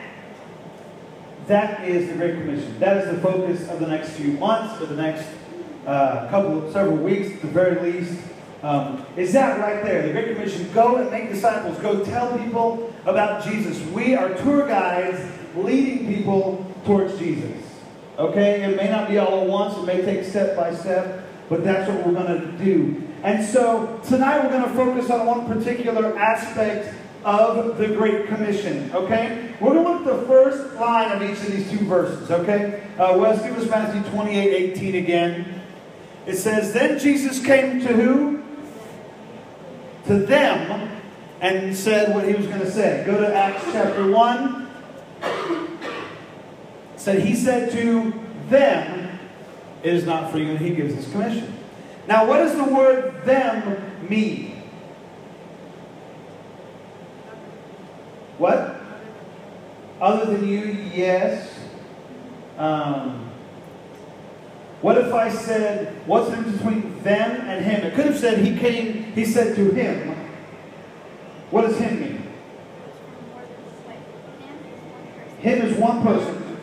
that 1.49 1.89
is 1.89 2.09
the 2.09 2.15
Great 2.15 2.35
Commission. 2.35 2.79
That 2.79 2.99
is 2.99 3.17
the 3.17 3.21
focus 3.21 3.69
of 3.69 3.81
the 3.81 3.89
next 3.89 4.11
few 4.11 4.35
months, 4.35 4.81
or 4.81 4.87
the 4.87 4.95
next 4.95 5.27
uh, 5.85 6.29
couple, 6.29 6.73
several 6.73 6.99
weeks 6.99 7.35
at 7.35 7.41
the 7.41 7.49
very 7.49 7.91
least. 7.91 8.17
Um, 8.63 9.05
is 9.17 9.33
that 9.33 9.59
right 9.59 9.83
there? 9.85 10.07
The 10.07 10.13
Great 10.13 10.37
Commission. 10.37 10.73
Go 10.73 10.99
and 10.99 11.11
make 11.11 11.31
disciples. 11.31 11.77
Go 11.79 12.05
tell 12.05 12.39
people 12.39 12.95
about 13.07 13.45
Jesus. 13.45 13.83
We 13.89 14.15
are 14.15 14.35
tour 14.35 14.69
guides 14.69 15.21
leading 15.57 16.15
people 16.15 16.65
towards 16.85 17.19
Jesus. 17.19 17.61
Okay? 18.19 18.63
It 18.63 18.77
may 18.77 18.89
not 18.89 19.09
be 19.09 19.19
all 19.19 19.41
at 19.41 19.49
once. 19.49 19.77
It 19.77 19.85
may 19.85 20.01
take 20.03 20.25
step 20.25 20.57
by 20.57 20.77
step, 20.77 21.25
but 21.49 21.65
that's 21.65 21.91
what 21.91 22.07
we're 22.07 22.13
going 22.13 22.41
to 22.41 22.65
do. 22.65 23.03
And 23.25 23.45
so 23.45 24.01
tonight 24.05 24.45
we're 24.45 24.57
going 24.57 24.63
to 24.63 24.77
focus 24.77 25.11
on 25.11 25.27
one 25.27 25.45
particular 25.49 26.17
aspect 26.17 26.95
of 27.27 27.77
the 27.77 27.89
Great 27.89 28.29
Commission. 28.29 28.91
Okay? 28.95 29.53
We're 29.61 29.75
going 29.75 29.85
to 29.85 29.93
look 29.93 30.07
at 30.07 30.21
the 30.21 30.27
first 30.29 30.77
line 30.77 31.11
of 31.11 31.29
each 31.29 31.45
of 31.45 31.53
these 31.53 31.69
two 31.69 31.85
verses. 31.85 32.31
Okay? 32.31 32.89
Uh, 32.97 33.19
Wes, 33.19 33.43
give 33.43 33.59
us 33.59 33.69
Matthew 33.69 34.09
28 34.13 34.73
18 34.73 34.95
again. 34.95 35.63
It 36.25 36.37
says, 36.37 36.73
Then 36.73 37.01
Jesus 37.01 37.45
came 37.45 37.81
to 37.81 37.89
who? 37.89 38.45
To 40.07 40.25
them 40.25 41.03
and 41.41 41.77
said 41.77 42.15
what 42.15 42.29
he 42.29 42.35
was 42.35 42.47
going 42.47 42.61
to 42.61 42.71
say. 42.71 43.03
Go 43.05 43.19
to 43.21 43.35
Acts 43.35 43.65
chapter 43.73 44.09
1. 44.09 44.71
It 46.95 47.01
said, 47.01 47.23
He 47.23 47.35
said 47.35 47.73
to 47.73 48.15
them, 48.49 49.19
It 49.83 49.95
is 49.95 50.05
not 50.05 50.31
for 50.31 50.39
you, 50.39 50.51
and 50.51 50.61
he 50.61 50.77
gives 50.77 50.95
this 50.95 51.11
commission. 51.11 51.53
Now, 52.07 52.25
what 52.25 52.37
does 52.39 52.57
the 52.57 52.73
word 52.73 53.25
them 53.25 54.09
mean? 54.09 54.56
What? 58.39 58.77
Other 60.01 60.37
than 60.37 60.47
you, 60.47 60.65
yes. 60.95 61.53
Um, 62.59 63.31
what 64.83 64.99
if 64.99 65.13
I 65.13 65.31
said, 65.31 66.07
what's 66.07 66.31
the 66.31 66.37
difference 66.37 66.59
between 66.59 67.03
them 67.03 67.41
and 67.49 67.65
him? 67.65 67.85
It 67.87 67.95
could 67.95 68.07
have 68.07 68.19
said 68.19 68.39
he 68.39 68.59
came, 68.59 69.05
he 69.15 69.25
said 69.25 69.57
to 69.57 69.71
him. 69.71 70.15
What 71.51 71.63
does 71.63 71.79
him 71.79 72.01
mean? 72.01 72.23
Him 75.39 75.63
is 75.63 75.77
one 75.79 76.03
person. 76.03 76.59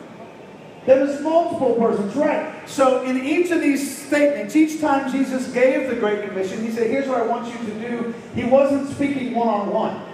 There 0.86 1.00
is 1.06 1.20
multiple 1.22 1.74
persons, 1.74 2.14
right? 2.14 2.68
So 2.68 3.02
in 3.04 3.24
each 3.24 3.50
of 3.50 3.62
these 3.62 4.06
statements, 4.06 4.54
each 4.54 4.80
time 4.80 5.10
Jesus 5.10 5.50
gave 5.52 5.88
the 5.88 5.96
Great 5.96 6.28
Commission, 6.28 6.62
he 6.62 6.70
said, 6.70 6.90
here's 6.90 7.08
what 7.08 7.20
I 7.20 7.26
want 7.26 7.46
you 7.46 7.58
to 7.58 7.88
do. 7.88 8.14
He 8.34 8.44
wasn't 8.44 8.90
speaking 8.90 9.34
one-on-one. 9.34 10.13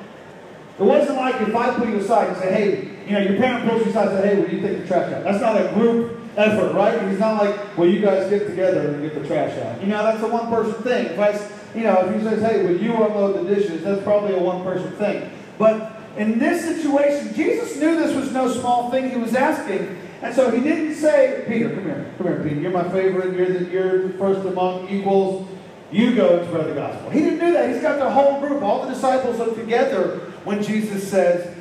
It 0.81 0.85
wasn't 0.85 1.19
like 1.19 1.39
if 1.43 1.55
I 1.55 1.75
put 1.75 1.89
you 1.89 1.97
aside 1.97 2.29
and 2.29 2.37
say, 2.39 2.53
hey, 2.53 2.91
you 3.07 3.13
know, 3.13 3.21
your 3.21 3.37
parent 3.37 3.69
pulls 3.69 3.85
you 3.85 3.91
aside 3.91 4.09
and 4.09 4.19
say, 4.19 4.29
hey, 4.29 4.41
will 4.41 4.51
you 4.51 4.61
take 4.63 4.81
the 4.81 4.87
trash 4.87 5.13
out? 5.13 5.25
That's 5.25 5.41
not 5.41 5.57
a 5.61 5.75
group 5.75 6.19
effort, 6.39 6.73
right? 6.73 6.95
It's 6.95 7.21
not 7.21 7.45
like, 7.45 7.77
well, 7.77 7.87
you 7.87 8.01
guys 8.01 8.31
get 8.31 8.47
together 8.47 8.89
and 8.89 9.03
get 9.03 9.21
the 9.21 9.27
trash 9.29 9.59
out. 9.59 9.79
You 9.83 9.89
know, 9.89 10.03
that's 10.03 10.23
a 10.23 10.29
one-person 10.29 10.83
thing. 10.83 11.07
If 11.07 11.19
I, 11.19 11.79
you 11.79 11.85
know, 11.85 12.07
if 12.07 12.17
he 12.17 12.23
says, 12.23 12.41
hey, 12.41 12.65
will 12.65 12.81
you 12.81 12.95
unload 12.95 13.47
the 13.47 13.55
dishes? 13.55 13.85
That's 13.85 14.03
probably 14.03 14.35
a 14.35 14.41
one-person 14.41 14.93
thing. 14.93 15.31
But 15.59 16.01
in 16.17 16.39
this 16.39 16.65
situation, 16.65 17.35
Jesus 17.35 17.77
knew 17.77 17.97
this 17.97 18.17
was 18.17 18.33
no 18.33 18.51
small 18.51 18.91
thing 18.91 19.11
he 19.11 19.17
was 19.17 19.35
asking. 19.35 19.99
And 20.23 20.35
so 20.35 20.51
he 20.51 20.63
didn't 20.63 20.95
say, 20.95 21.45
Peter, 21.47 21.75
come 21.75 21.85
here, 21.85 22.15
come 22.17 22.27
here, 22.27 22.43
Peter. 22.43 22.61
You're 22.61 22.73
my 22.73 22.89
favorite. 22.91 23.37
You're 23.37 23.59
the, 23.59 23.71
you're 23.71 24.09
first 24.11 24.47
among 24.47 24.89
equals. 24.89 25.47
You 25.93 26.15
go 26.15 26.39
and 26.39 26.49
spread 26.49 26.69
the 26.69 26.75
gospel. 26.75 27.11
He 27.11 27.21
didn't 27.21 27.41
do 27.41 27.53
that. 27.53 27.71
He's 27.71 27.83
got 27.83 27.99
the 27.99 28.11
whole 28.11 28.41
group. 28.41 28.63
All 28.63 28.87
the 28.87 28.95
disciples 28.95 29.41
are 29.41 29.55
together 29.55 30.30
when 30.45 30.63
Jesus 30.63 31.09
says, 31.09 31.57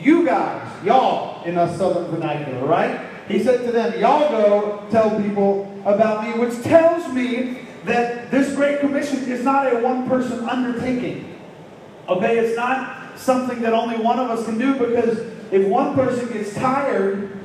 you 0.00 0.26
guys, 0.26 0.84
y'all, 0.84 1.42
in 1.44 1.56
our 1.56 1.68
southern 1.76 2.10
vernacular, 2.10 2.66
right? 2.66 3.08
He 3.28 3.42
said 3.42 3.64
to 3.64 3.72
them, 3.72 3.98
y'all 4.00 4.28
go 4.30 4.86
tell 4.90 5.20
people 5.20 5.82
about 5.84 6.24
me, 6.24 6.38
which 6.38 6.62
tells 6.62 7.12
me 7.12 7.58
that 7.84 8.30
this 8.30 8.54
Great 8.54 8.80
Commission 8.80 9.30
is 9.30 9.42
not 9.42 9.72
a 9.72 9.78
one-person 9.78 10.48
undertaking. 10.48 11.38
Okay, 12.08 12.38
it's 12.38 12.56
not 12.56 13.18
something 13.18 13.60
that 13.62 13.72
only 13.72 13.96
one 13.96 14.18
of 14.18 14.30
us 14.30 14.44
can 14.44 14.58
do 14.58 14.74
because 14.74 15.18
if 15.52 15.66
one 15.66 15.94
person 15.94 16.30
gets 16.32 16.54
tired, 16.54 17.38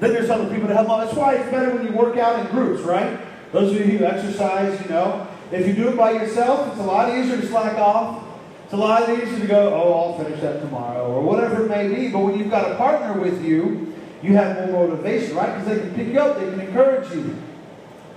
then 0.00 0.12
there's 0.12 0.30
other 0.30 0.48
people 0.52 0.68
to 0.68 0.74
help 0.74 0.88
out. 0.88 1.04
That's 1.04 1.16
why 1.16 1.34
it's 1.34 1.50
better 1.50 1.74
when 1.74 1.86
you 1.86 1.92
work 1.92 2.16
out 2.16 2.38
in 2.38 2.50
groups, 2.52 2.82
right? 2.82 3.18
Those 3.52 3.72
of 3.72 3.78
you 3.78 3.98
who 3.98 4.04
exercise, 4.04 4.80
you 4.82 4.88
know, 4.88 5.26
if 5.50 5.66
you 5.66 5.72
do 5.72 5.88
it 5.88 5.96
by 5.96 6.12
yourself, 6.12 6.68
it's 6.68 6.80
a 6.80 6.84
lot 6.84 7.16
easier 7.16 7.40
to 7.40 7.46
slack 7.46 7.78
off. 7.78 8.25
It's 8.66 8.72
a 8.72 8.76
lot 8.78 9.08
easier 9.08 9.38
to 9.38 9.46
go, 9.46 9.72
oh, 9.72 9.92
I'll 9.92 10.24
finish 10.24 10.40
that 10.40 10.60
tomorrow, 10.60 11.06
or 11.06 11.22
whatever 11.22 11.64
it 11.64 11.68
may 11.68 11.86
be. 11.86 12.08
But 12.08 12.18
when 12.18 12.36
you've 12.36 12.50
got 12.50 12.72
a 12.72 12.74
partner 12.74 13.12
with 13.12 13.44
you, 13.44 13.94
you 14.24 14.34
have 14.34 14.68
more 14.68 14.88
motivation, 14.88 15.36
right? 15.36 15.56
Because 15.56 15.68
they 15.68 15.78
can 15.78 15.94
pick 15.94 16.08
you 16.08 16.18
up, 16.18 16.36
they 16.36 16.50
can 16.50 16.60
encourage 16.60 17.08
you. 17.12 17.36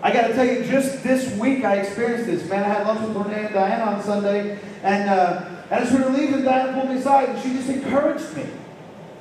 I 0.01 0.11
got 0.11 0.25
to 0.25 0.33
tell 0.33 0.47
you, 0.47 0.63
just 0.63 1.03
this 1.03 1.37
week 1.37 1.63
I 1.63 1.75
experienced 1.75 2.25
this. 2.25 2.49
Man, 2.49 2.63
I 2.63 2.67
had 2.67 2.87
lunch 2.87 3.07
with 3.07 3.15
Renee 3.15 3.45
and 3.45 3.53
Diane 3.53 3.81
on 3.81 4.01
Sunday, 4.01 4.57
and, 4.81 5.07
uh, 5.07 5.45
as 5.69 5.91
we 5.91 5.99
were 5.99 6.09
leaving, 6.09 6.41
Diana 6.41 6.73
pulled 6.73 6.89
me 6.89 6.95
aside, 6.95 7.29
and 7.29 7.39
she 7.43 7.53
just 7.53 7.69
encouraged 7.69 8.35
me. 8.35 8.47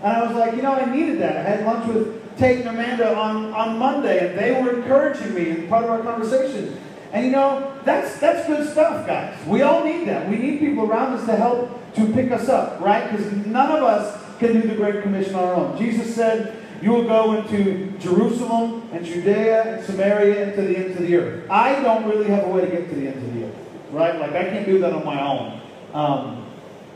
And 0.02 0.16
I 0.16 0.26
was 0.26 0.34
like, 0.34 0.56
you 0.56 0.62
know, 0.62 0.72
I 0.72 0.90
needed 0.90 1.20
that. 1.20 1.36
I 1.36 1.42
had 1.42 1.66
lunch 1.66 1.92
with 1.92 2.38
Tate 2.38 2.60
and 2.60 2.70
Amanda 2.70 3.14
on, 3.14 3.52
on 3.52 3.78
Monday, 3.78 4.30
and 4.30 4.38
they 4.38 4.62
were 4.62 4.80
encouraging 4.80 5.34
me 5.34 5.50
in 5.50 5.68
part 5.68 5.84
of 5.84 5.90
our 5.90 6.00
conversation. 6.00 6.80
And 7.12 7.24
you 7.24 7.32
know, 7.32 7.80
that's 7.84 8.18
that's 8.18 8.46
good 8.46 8.68
stuff, 8.68 9.06
guys. 9.06 9.34
We 9.46 9.62
all 9.62 9.84
need 9.84 10.06
that. 10.08 10.28
We 10.28 10.36
need 10.36 10.60
people 10.60 10.84
around 10.84 11.14
us 11.14 11.24
to 11.26 11.36
help 11.36 11.94
to 11.94 12.12
pick 12.12 12.30
us 12.30 12.48
up, 12.48 12.80
right? 12.80 13.10
Because 13.10 13.32
none 13.46 13.70
of 13.70 13.82
us 13.82 14.22
can 14.38 14.52
do 14.52 14.68
the 14.68 14.74
Great 14.74 15.02
Commission 15.02 15.34
on 15.34 15.44
our 15.44 15.54
own. 15.54 15.78
Jesus 15.78 16.14
said, 16.14 16.64
You 16.82 16.90
will 16.90 17.04
go 17.04 17.34
into 17.34 17.92
Jerusalem 17.98 18.88
and 18.92 19.04
Judea 19.04 19.76
and 19.76 19.84
Samaria 19.84 20.46
and 20.46 20.54
to 20.54 20.62
the 20.62 20.76
ends 20.76 20.96
of 21.00 21.06
the 21.06 21.16
earth. 21.16 21.50
I 21.50 21.80
don't 21.82 22.08
really 22.08 22.28
have 22.28 22.44
a 22.44 22.48
way 22.48 22.62
to 22.62 22.70
get 22.70 22.88
to 22.90 22.94
the 22.94 23.08
ends 23.08 23.24
of 23.24 23.34
the 23.34 23.46
earth, 23.46 23.56
right? 23.90 24.18
Like 24.18 24.32
I 24.32 24.44
can't 24.44 24.66
do 24.66 24.78
that 24.80 24.92
on 24.92 25.04
my 25.04 25.20
own. 25.20 25.60
Um, 25.94 26.46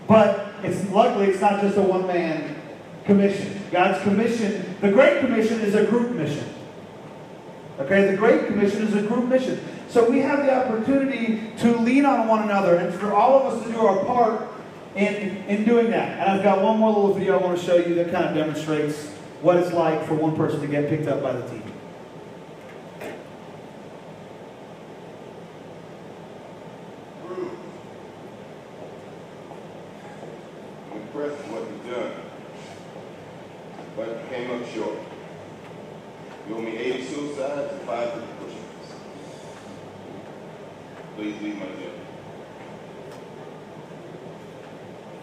but 0.06 0.52
it's 0.62 0.88
luckily 0.90 1.28
it's 1.28 1.40
not 1.40 1.60
just 1.60 1.76
a 1.78 1.82
one-man 1.82 2.56
commission. 3.04 3.60
God's 3.70 4.02
commission, 4.02 4.76
the 4.80 4.92
Great 4.92 5.20
Commission 5.20 5.60
is 5.60 5.74
a 5.74 5.84
group 5.86 6.12
mission. 6.12 6.44
Okay, 7.78 8.10
the 8.10 8.16
Great 8.16 8.46
Commission 8.46 8.82
is 8.82 8.94
a 8.94 9.02
group 9.02 9.24
mission. 9.26 9.58
So 9.88 10.08
we 10.08 10.20
have 10.20 10.44
the 10.44 10.54
opportunity 10.54 11.52
to 11.58 11.76
lean 11.78 12.04
on 12.04 12.28
one 12.28 12.44
another 12.44 12.76
and 12.76 12.94
for 12.94 13.12
all 13.12 13.40
of 13.40 13.52
us 13.52 13.66
to 13.66 13.72
do 13.72 13.80
our 13.80 14.04
part 14.04 14.48
in, 14.94 15.36
in 15.48 15.64
doing 15.64 15.90
that. 15.90 16.18
And 16.18 16.30
I've 16.30 16.42
got 16.42 16.62
one 16.62 16.78
more 16.78 16.90
little 16.90 17.14
video 17.14 17.38
I 17.38 17.42
want 17.42 17.58
to 17.58 17.64
show 17.64 17.76
you 17.76 17.94
that 17.96 18.10
kind 18.10 18.24
of 18.26 18.34
demonstrates 18.34 19.08
what 19.40 19.56
it's 19.56 19.72
like 19.72 20.06
for 20.06 20.14
one 20.14 20.36
person 20.36 20.60
to 20.60 20.66
get 20.66 20.88
picked 20.88 21.08
up 21.08 21.22
by 21.22 21.32
the 21.32 21.48
team. 21.48 21.62
I'm 30.90 31.00
impressed 31.00 31.36
with 31.38 31.46
what 31.48 31.62
you've 31.62 31.94
done, 31.94 32.12
but 33.96 34.08
you 34.08 34.14
came 34.30 34.50
up 34.50 34.68
short. 34.68 34.98
You 36.48 36.56
owe 36.56 36.60
me 36.60 36.76
80 36.76 37.04
suicides 37.04 37.72
and 37.72 37.82
5 37.82 38.12
50 38.12 38.26
push-ups. 38.40 38.94
Please 41.14 41.40
leave 41.40 41.58
my 41.58 41.66
gym. 41.66 41.92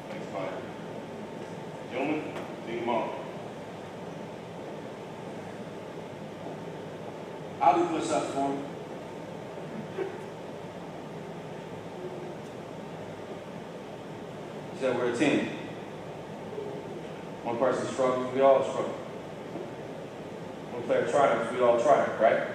Thanks, 0.10 0.28
Mike. 0.34 0.50
Gentlemen, 1.92 2.24
see 2.66 2.74
you 2.74 2.80
tomorrow. 2.80 3.16
I'll 7.62 7.78
do 7.78 7.86
push-ups 7.88 8.34
for 8.34 8.48
him. 8.48 8.64
You 14.74 14.80
said 14.80 14.96
we're 14.96 15.12
a 15.12 15.18
team. 15.18 15.50
One 17.44 17.58
person 17.58 17.88
struggles, 17.88 18.34
we 18.34 18.40
all 18.40 18.64
struggle. 18.64 19.09
One 20.90 20.98
player 20.98 21.12
triumphs, 21.12 21.54
we 21.54 21.62
all 21.62 21.80
triumph, 21.80 22.20
right? 22.20 22.48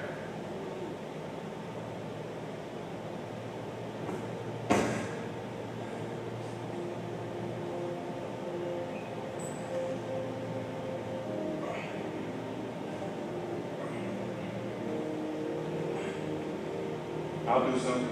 I'll 17.47 17.71
do 17.71 17.79
some. 17.79 18.09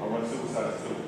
I'll 0.00 0.08
run 0.08 0.28
suicides 0.28 0.82
too. 0.82 1.03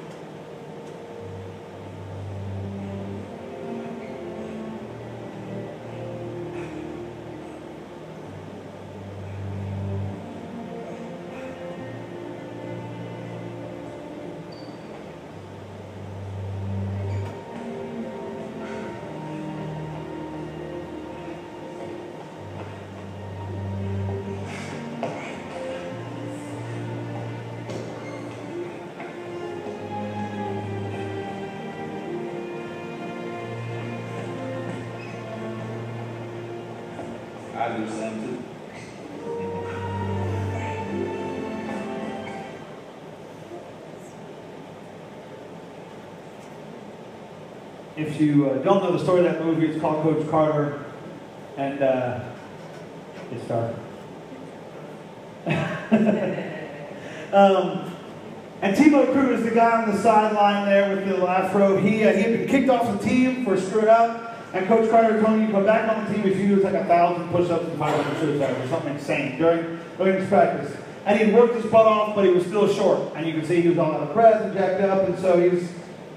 If 47.97 48.21
you 48.21 48.51
uh, 48.51 48.59
don't 48.59 48.83
know 48.83 48.93
the 48.93 48.99
story 48.99 49.21
of 49.21 49.33
that 49.33 49.43
movie, 49.43 49.69
it's 49.69 49.81
called 49.81 50.03
Coach 50.03 50.29
Carter, 50.29 50.85
and 51.57 51.83
uh, 51.83 52.21
it's 53.33 53.49
dark. 53.49 53.75
um, 57.33 57.91
and 58.61 58.77
Timo 58.77 59.11
Cruz, 59.13 59.43
the 59.45 59.51
guy 59.53 59.83
on 59.83 59.91
the 59.91 59.99
sideline 59.99 60.67
there 60.67 60.95
with 60.95 61.09
the 61.09 61.27
afro, 61.27 61.79
he, 61.79 62.05
uh, 62.05 62.13
he 62.13 62.23
had 62.23 62.33
been 62.33 62.49
kicked 62.49 62.69
off 62.69 63.01
the 63.01 63.09
team 63.09 63.47
for 63.47 63.59
screwing 63.59 63.89
up, 63.89 64.36
and 64.57 64.67
Coach 64.67 64.91
Carter 64.91 65.21
told 65.21 65.39
him 65.39 65.47
to 65.47 65.53
come 65.53 65.65
back 65.65 65.89
on 65.89 66.05
the 66.05 66.15
team 66.15 66.27
if 66.27 66.39
you 66.39 66.57
do 66.57 66.63
like 66.63 66.75
a 66.75 66.85
thousand 66.85 67.29
push-ups 67.31 67.65
and 67.65 67.79
500 67.79 68.21
suicides 68.21 68.65
or 68.65 68.69
something 68.69 68.95
insane 68.95 69.39
during, 69.39 69.81
during 69.99 70.21
his 70.21 70.29
practice. 70.29 70.77
And 71.05 71.21
he 71.21 71.33
worked 71.33 71.55
his 71.55 71.67
butt 71.67 71.87
off, 71.87 72.17
but 72.17 72.25
he 72.25 72.33
was 72.33 72.45
still 72.45 72.73
short. 72.73 73.15
And 73.15 73.27
you 73.27 73.35
could 73.35 73.47
see 73.47 73.61
he 73.61 73.69
was 73.69 73.79
all 73.79 73.93
out 73.93 74.01
of 74.01 74.13
breath 74.13 74.43
and 74.43 74.55
jacked 74.55 74.81
up, 74.81 75.09
and 75.09 75.19
so 75.19 75.41
he 75.41 75.51
was 75.51 75.69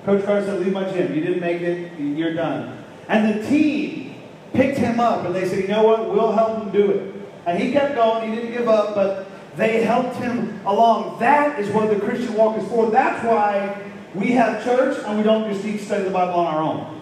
Coach 0.06 0.26
Carter 0.26 0.46
said, 0.46 0.62
leave 0.62 0.74
my 0.74 0.90
gym. 0.90 1.14
You 1.14 1.22
didn't 1.22 1.42
make 1.42 1.62
it. 1.62 2.00
You're 2.00 2.34
done. 2.34 2.84
And 3.08 3.40
the 3.40 3.48
team 3.48 4.16
picked 4.54 4.78
him 4.78 5.00
up 5.00 5.26
and 5.26 5.36
they 5.36 5.48
said, 5.48 5.60
you 5.60 5.68
know 5.68 5.84
what? 5.84 6.10
We'll 6.12 6.32
help 6.32 6.64
him 6.64 6.72
do 6.72 6.92
it. 6.92 7.16
And 7.46 7.62
he 7.62 7.72
kept 7.72 7.96
going. 7.96 8.30
He 8.30 8.36
didn't 8.36 8.54
give 8.54 8.68
up, 8.68 8.96
but 8.96 9.28
they 9.56 9.84
helped 9.84 10.16
him 10.16 10.62
along. 10.66 11.20
That 11.20 11.60
is 11.60 11.70
what 11.70 11.90
the 11.90 12.00
Christian 12.00 12.34
walk 12.34 12.58
is 12.58 12.68
for. 12.70 12.90
That's 12.90 13.24
why 13.24 13.82
we 14.16 14.32
have 14.32 14.64
church 14.64 14.98
and 15.06 15.18
we 15.18 15.24
don't 15.24 15.52
just 15.52 15.64
teach 15.64 15.82
study 15.82 16.06
the 16.06 16.10
Bible 16.10 16.40
on 16.40 16.56
our 16.56 16.62
own. 16.62 16.99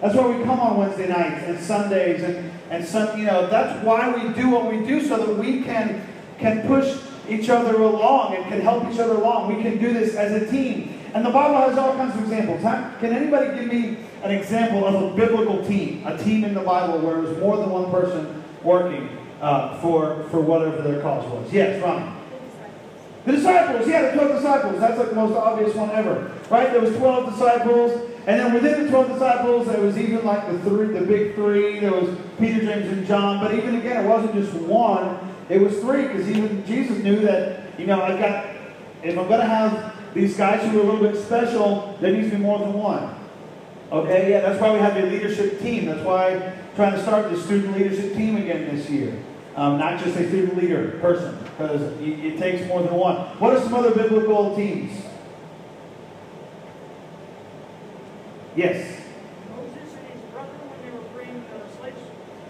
That's 0.00 0.14
why 0.14 0.28
we 0.28 0.44
come 0.44 0.60
on 0.60 0.76
Wednesday 0.76 1.08
nights 1.08 1.44
and 1.44 1.58
Sundays 1.58 2.22
and, 2.22 2.52
and 2.70 2.84
some, 2.84 3.18
you 3.18 3.26
know, 3.26 3.48
that's 3.48 3.84
why 3.84 4.14
we 4.14 4.32
do 4.32 4.48
what 4.48 4.70
we 4.70 4.86
do 4.86 5.04
so 5.04 5.16
that 5.16 5.36
we 5.36 5.62
can, 5.62 6.06
can 6.38 6.66
push 6.66 7.00
each 7.28 7.48
other 7.48 7.82
along 7.82 8.36
and 8.36 8.44
can 8.46 8.60
help 8.60 8.90
each 8.92 8.98
other 9.00 9.14
along. 9.14 9.54
We 9.56 9.62
can 9.62 9.78
do 9.78 9.92
this 9.92 10.14
as 10.14 10.40
a 10.40 10.50
team. 10.50 11.00
And 11.14 11.24
the 11.24 11.30
Bible 11.30 11.56
has 11.56 11.76
all 11.76 11.94
kinds 11.96 12.14
of 12.14 12.22
examples. 12.22 12.60
Can 12.62 13.12
anybody 13.12 13.58
give 13.58 13.66
me 13.66 13.98
an 14.22 14.30
example 14.30 14.86
of 14.86 14.94
a 14.94 15.16
biblical 15.16 15.64
team? 15.64 16.06
A 16.06 16.16
team 16.16 16.44
in 16.44 16.54
the 16.54 16.60
Bible 16.60 17.00
where 17.00 17.18
it 17.18 17.22
was 17.22 17.38
more 17.38 17.56
than 17.56 17.70
one 17.70 17.90
person 17.90 18.44
working 18.62 19.08
uh, 19.40 19.78
for, 19.80 20.24
for 20.30 20.40
whatever 20.40 20.82
their 20.82 21.00
cause 21.00 21.24
was. 21.30 21.52
Yes, 21.52 21.82
Ronnie. 21.82 22.12
The 23.24 23.32
disciples, 23.32 23.88
yeah, 23.88 24.10
the 24.10 24.12
12 24.12 24.36
disciples. 24.36 24.80
That's 24.80 24.98
like 24.98 25.10
the 25.10 25.16
most 25.16 25.36
obvious 25.36 25.74
one 25.74 25.90
ever. 25.90 26.32
Right? 26.50 26.70
There 26.70 26.80
was 26.80 26.94
12 26.96 27.32
disciples. 27.32 28.10
And 28.28 28.38
then 28.38 28.52
within 28.52 28.84
the 28.84 28.90
12 28.90 29.12
disciples, 29.14 29.66
there 29.68 29.80
was 29.80 29.96
even 29.96 30.22
like 30.22 30.46
the 30.52 30.58
three, 30.58 30.88
the 30.88 31.00
big 31.00 31.34
three. 31.34 31.80
There 31.80 31.92
was 31.92 32.14
Peter, 32.38 32.60
James, 32.60 32.92
and 32.92 33.06
John. 33.06 33.42
But 33.42 33.54
even 33.54 33.76
again, 33.76 34.04
it 34.04 34.06
wasn't 34.06 34.34
just 34.34 34.52
one. 34.52 35.18
It 35.48 35.62
was 35.62 35.78
three 35.78 36.02
because 36.02 36.28
even 36.28 36.62
Jesus 36.66 36.98
knew 36.98 37.20
that, 37.20 37.62
you 37.80 37.86
know, 37.86 38.02
I've 38.02 38.18
got, 38.18 38.44
if 39.02 39.16
I'm 39.16 39.28
going 39.28 39.40
to 39.40 39.46
have 39.46 39.96
these 40.12 40.36
guys 40.36 40.60
who 40.70 40.78
are 40.78 40.82
a 40.82 40.92
little 40.92 41.10
bit 41.10 41.16
special, 41.24 41.96
there 42.02 42.12
needs 42.12 42.28
to 42.28 42.36
be 42.36 42.42
more 42.42 42.58
than 42.58 42.74
one. 42.74 43.14
Okay, 43.90 44.30
yeah, 44.30 44.40
that's 44.40 44.60
why 44.60 44.74
we 44.74 44.78
have 44.80 44.98
a 44.98 45.06
leadership 45.06 45.58
team. 45.60 45.86
That's 45.86 46.04
why 46.04 46.34
I'm 46.34 46.52
trying 46.76 46.92
to 46.92 47.00
start 47.00 47.30
the 47.30 47.40
student 47.40 47.78
leadership 47.78 48.12
team 48.12 48.36
again 48.36 48.76
this 48.76 48.90
year. 48.90 49.18
Um, 49.56 49.78
not 49.78 50.04
just 50.04 50.18
a 50.18 50.28
student 50.28 50.54
leader 50.58 50.98
person, 51.00 51.38
because 51.42 51.80
it, 52.02 52.24
it 52.26 52.38
takes 52.38 52.68
more 52.68 52.82
than 52.82 52.92
one. 52.92 53.16
What 53.38 53.56
are 53.56 53.60
some 53.62 53.72
other 53.72 53.94
biblical 53.94 54.54
teams? 54.54 55.07
Yes. 58.58 59.00
Moses 59.54 59.94
and 59.94 60.08
his 60.08 60.20
brother 60.32 60.50
when 60.50 60.82
they 60.82 60.90
were 60.98 61.04
freeing 61.14 61.44
the 61.46 61.78
slaves. 61.78 62.00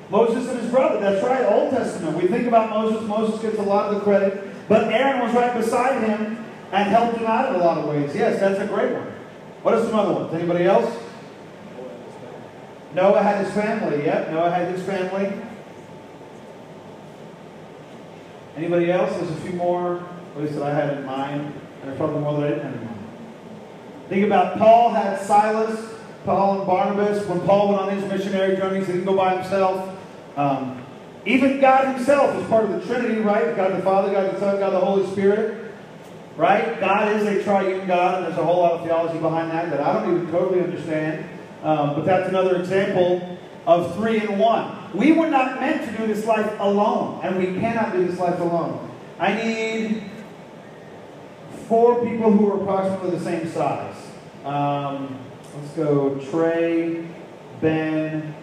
Moses 0.09 0.49
and 0.49 0.61
his 0.61 0.71
brother, 0.71 1.01
that's 1.01 1.23
right, 1.23 1.45
Old 1.45 1.71
Testament. 1.71 2.17
We 2.17 2.29
think 2.29 2.49
about 2.49 2.71
Moses, 2.71 3.07
Moses 3.07 3.43
gets 3.43 3.59
a 3.59 3.63
lot 3.63 3.93
of 3.93 3.97
the 3.97 4.01
credit, 4.01 4.43
but 4.71 4.91
Aaron 4.91 5.21
was 5.21 5.35
right 5.35 5.55
beside 5.55 6.03
him 6.03 6.43
and 6.73 6.89
helped 6.89 7.19
him 7.19 7.27
out 7.27 7.51
in 7.51 7.61
a 7.61 7.63
lot 7.63 7.77
of 7.77 7.85
ways. 7.85 8.17
Yes, 8.17 8.41
that's 8.41 8.59
a 8.59 8.67
great 8.67 8.95
one. 8.95 9.13
What 9.61 9.75
are 9.75 9.85
some 9.85 9.95
other 9.97 10.15
ones? 10.15 10.33
Anybody 10.33 10.65
else? 10.65 10.91
Noah 12.95 13.23
had 13.23 13.45
his 13.45 13.53
family. 13.53 14.07
Yep, 14.07 14.31
Noah 14.31 14.51
had 14.51 14.75
his 14.75 14.83
family. 14.87 15.31
Anybody 18.57 18.91
else? 18.91 19.15
There's 19.15 19.31
a 19.31 19.41
few 19.43 19.53
more, 19.53 20.03
at 20.35 20.41
least 20.41 20.55
that 20.55 20.63
I 20.63 20.75
had 20.75 20.97
in 20.97 21.05
mind. 21.05 21.43
And 21.43 21.83
there's 21.83 21.99
probably 21.99 22.21
more 22.21 22.41
that 22.41 22.45
I 22.45 22.49
didn't 22.49 22.65
have 22.65 22.73
in 22.73 22.87
mind. 22.87 22.99
Think 24.09 24.25
about 24.25 24.57
Paul 24.57 24.95
had 24.95 25.21
Silas, 25.21 25.88
Paul 26.29 26.59
and 26.59 26.67
Barnabas. 26.67 27.27
When 27.27 27.41
Paul 27.41 27.71
went 27.71 27.81
on 27.81 27.97
his 27.97 28.05
missionary 28.05 28.55
journeys, 28.55 28.87
he 28.87 28.93
didn't 28.93 29.07
go 29.07 29.17
by 29.17 29.37
himself. 29.37 29.99
Um, 30.37 30.85
even 31.25 31.59
God 31.59 31.97
himself 31.97 32.37
is 32.37 32.47
part 32.49 32.65
of 32.67 32.73
the 32.73 32.87
Trinity, 32.87 33.21
right? 33.21 33.57
God 33.57 33.75
the 33.75 33.83
Father, 33.83 34.13
God 34.13 34.35
the 34.35 34.39
Son, 34.39 34.59
God 34.59 34.75
the 34.75 34.79
Holy 34.79 35.11
Spirit. 35.11 35.73
Right? 36.37 36.79
God 36.79 37.17
is 37.17 37.27
a 37.27 37.43
triune 37.43 37.87
God, 37.87 38.17
and 38.17 38.27
there's 38.27 38.39
a 38.39 38.45
whole 38.45 38.61
lot 38.61 38.73
of 38.73 38.85
theology 38.85 39.19
behind 39.19 39.51
that 39.51 39.71
that 39.71 39.81
I 39.81 39.95
don't 39.95 40.15
even 40.15 40.31
totally 40.31 40.61
understand. 40.61 41.29
Um, 41.65 41.95
but 41.97 42.05
that's 42.05 42.29
another 42.29 42.61
example 42.61 43.39
of 43.67 43.97
three 43.97 44.21
in 44.21 44.39
one. 44.39 44.73
We 44.95 45.13
were 45.13 45.29
not 45.29 45.61
meant 45.61 45.85
to 45.91 45.97
do 45.97 46.07
this 46.07 46.27
life 46.27 46.53
alone, 46.61 47.21
and 47.25 47.39
we 47.39 47.59
cannot 47.59 47.93
do 47.93 48.07
this 48.07 48.21
life 48.21 48.39
alone. 48.39 48.89
I 49.19 49.33
need 49.33 50.05
four 51.69 52.05
people 52.05 52.31
who 52.31 52.53
are 52.53 52.61
approximately 52.61 53.19
the 53.19 53.25
same 53.25 53.49
size. 53.49 53.97
Um, 54.45 55.19
let's 55.55 55.71
go 55.75 56.19
Trey, 56.31 57.07
Ben, 57.61 58.35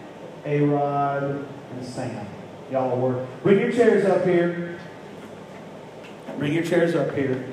A-Rod, 0.44 1.46
and 1.72 1.84
Sam. 1.84 2.26
Y'all 2.70 2.98
work. 2.98 3.26
Bring 3.42 3.60
your 3.60 3.72
chairs 3.72 4.04
up 4.04 4.24
here. 4.24 4.78
Bring 6.38 6.52
your 6.52 6.64
chairs 6.64 6.94
up 6.94 7.14
here. 7.14 7.44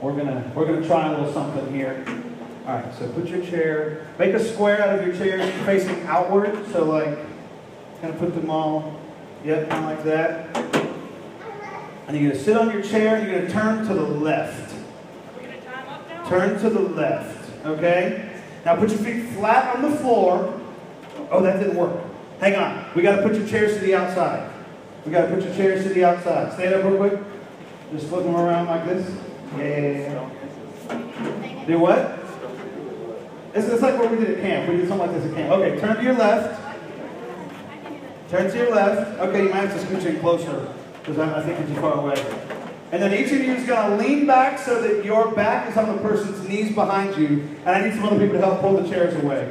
We're 0.00 0.16
gonna 0.16 0.50
we're 0.54 0.66
gonna 0.66 0.86
try 0.86 1.08
a 1.08 1.10
little 1.18 1.32
something 1.32 1.72
here. 1.74 2.04
All 2.66 2.76
right, 2.76 2.94
so 2.94 3.10
put 3.12 3.26
your 3.28 3.44
chair, 3.44 4.06
make 4.18 4.34
a 4.34 4.44
square 4.44 4.82
out 4.82 4.98
of 4.98 5.06
your 5.06 5.16
chairs 5.16 5.50
facing 5.64 6.06
outward. 6.06 6.66
So 6.72 6.84
like, 6.84 7.18
kind 8.00 8.14
of 8.14 8.18
put 8.18 8.34
them 8.34 8.50
all, 8.50 9.00
yep, 9.44 9.68
kind 9.68 9.84
of 9.84 9.90
like 9.90 10.04
that. 10.04 10.56
And 12.06 12.16
you're 12.16 12.32
gonna 12.32 12.42
sit 12.42 12.56
on 12.56 12.70
your 12.70 12.82
chair 12.82 13.16
and 13.16 13.28
you're 13.28 13.40
gonna 13.40 13.50
turn 13.50 13.86
to 13.88 13.94
the 13.94 14.02
left. 14.02 14.72
Are 14.72 15.38
we 15.38 15.44
gonna 15.44 15.60
time 15.62 15.88
up 15.88 16.08
now? 16.08 16.28
Turn 16.28 16.58
to 16.60 16.70
the 16.70 16.80
left, 16.80 17.66
okay? 17.66 18.29
Now 18.64 18.76
put 18.76 18.90
your 18.90 18.98
feet 18.98 19.26
flat 19.34 19.76
on 19.76 19.82
the 19.90 19.96
floor. 19.98 20.60
Oh, 21.30 21.42
that 21.42 21.58
didn't 21.58 21.76
work. 21.76 21.98
Hang 22.40 22.56
on. 22.56 22.86
We 22.94 23.02
got 23.02 23.16
to 23.16 23.22
put 23.22 23.34
your 23.34 23.46
chairs 23.46 23.74
to 23.74 23.80
the 23.80 23.94
outside. 23.94 24.50
We 25.04 25.12
got 25.12 25.26
to 25.26 25.34
put 25.34 25.44
your 25.44 25.54
chairs 25.54 25.82
to 25.84 25.90
the 25.90 26.04
outside. 26.04 26.52
Stand 26.52 26.74
up 26.74 26.84
real 26.84 26.96
quick. 26.96 27.20
Just 27.92 28.08
flip 28.08 28.24
them 28.24 28.36
around 28.36 28.66
like 28.66 28.84
this. 28.86 29.16
Yeah. 29.56 30.28
Do 31.66 31.78
what? 31.78 32.18
It's, 33.54 33.66
it's 33.66 33.82
like 33.82 33.98
what 33.98 34.10
we 34.10 34.18
did 34.18 34.38
at 34.38 34.42
camp. 34.42 34.68
We 34.68 34.76
did 34.76 34.88
something 34.88 35.10
like 35.10 35.20
this 35.20 35.30
at 35.30 35.36
camp. 35.36 35.52
Okay, 35.52 35.80
turn 35.80 35.96
to 35.96 36.02
your 36.02 36.14
left. 36.14 36.60
Turn 38.30 38.50
to 38.50 38.56
your 38.56 38.74
left. 38.74 39.18
Okay, 39.20 39.42
you 39.44 39.48
might 39.48 39.68
have 39.68 39.80
to 39.80 39.86
scooch 39.86 40.06
in 40.06 40.20
closer 40.20 40.72
because 41.00 41.18
I, 41.18 41.40
I 41.40 41.42
think 41.42 41.58
you're 41.58 41.68
too 41.68 41.80
far 41.80 41.98
away. 41.98 42.59
And 42.92 43.00
then 43.00 43.14
each 43.14 43.30
of 43.30 43.38
you 43.38 43.52
is 43.52 43.66
going 43.66 43.90
to 43.90 43.96
lean 44.04 44.26
back 44.26 44.58
so 44.58 44.82
that 44.82 45.04
your 45.04 45.30
back 45.32 45.70
is 45.70 45.76
on 45.76 45.94
the 45.94 46.02
person's 46.02 46.48
knees 46.48 46.74
behind 46.74 47.16
you. 47.16 47.48
And 47.64 47.68
I 47.68 47.82
need 47.86 47.94
some 47.94 48.04
other 48.04 48.18
people 48.18 48.40
to 48.40 48.44
help 48.44 48.60
pull 48.60 48.82
the 48.82 48.88
chairs 48.88 49.14
away. 49.22 49.48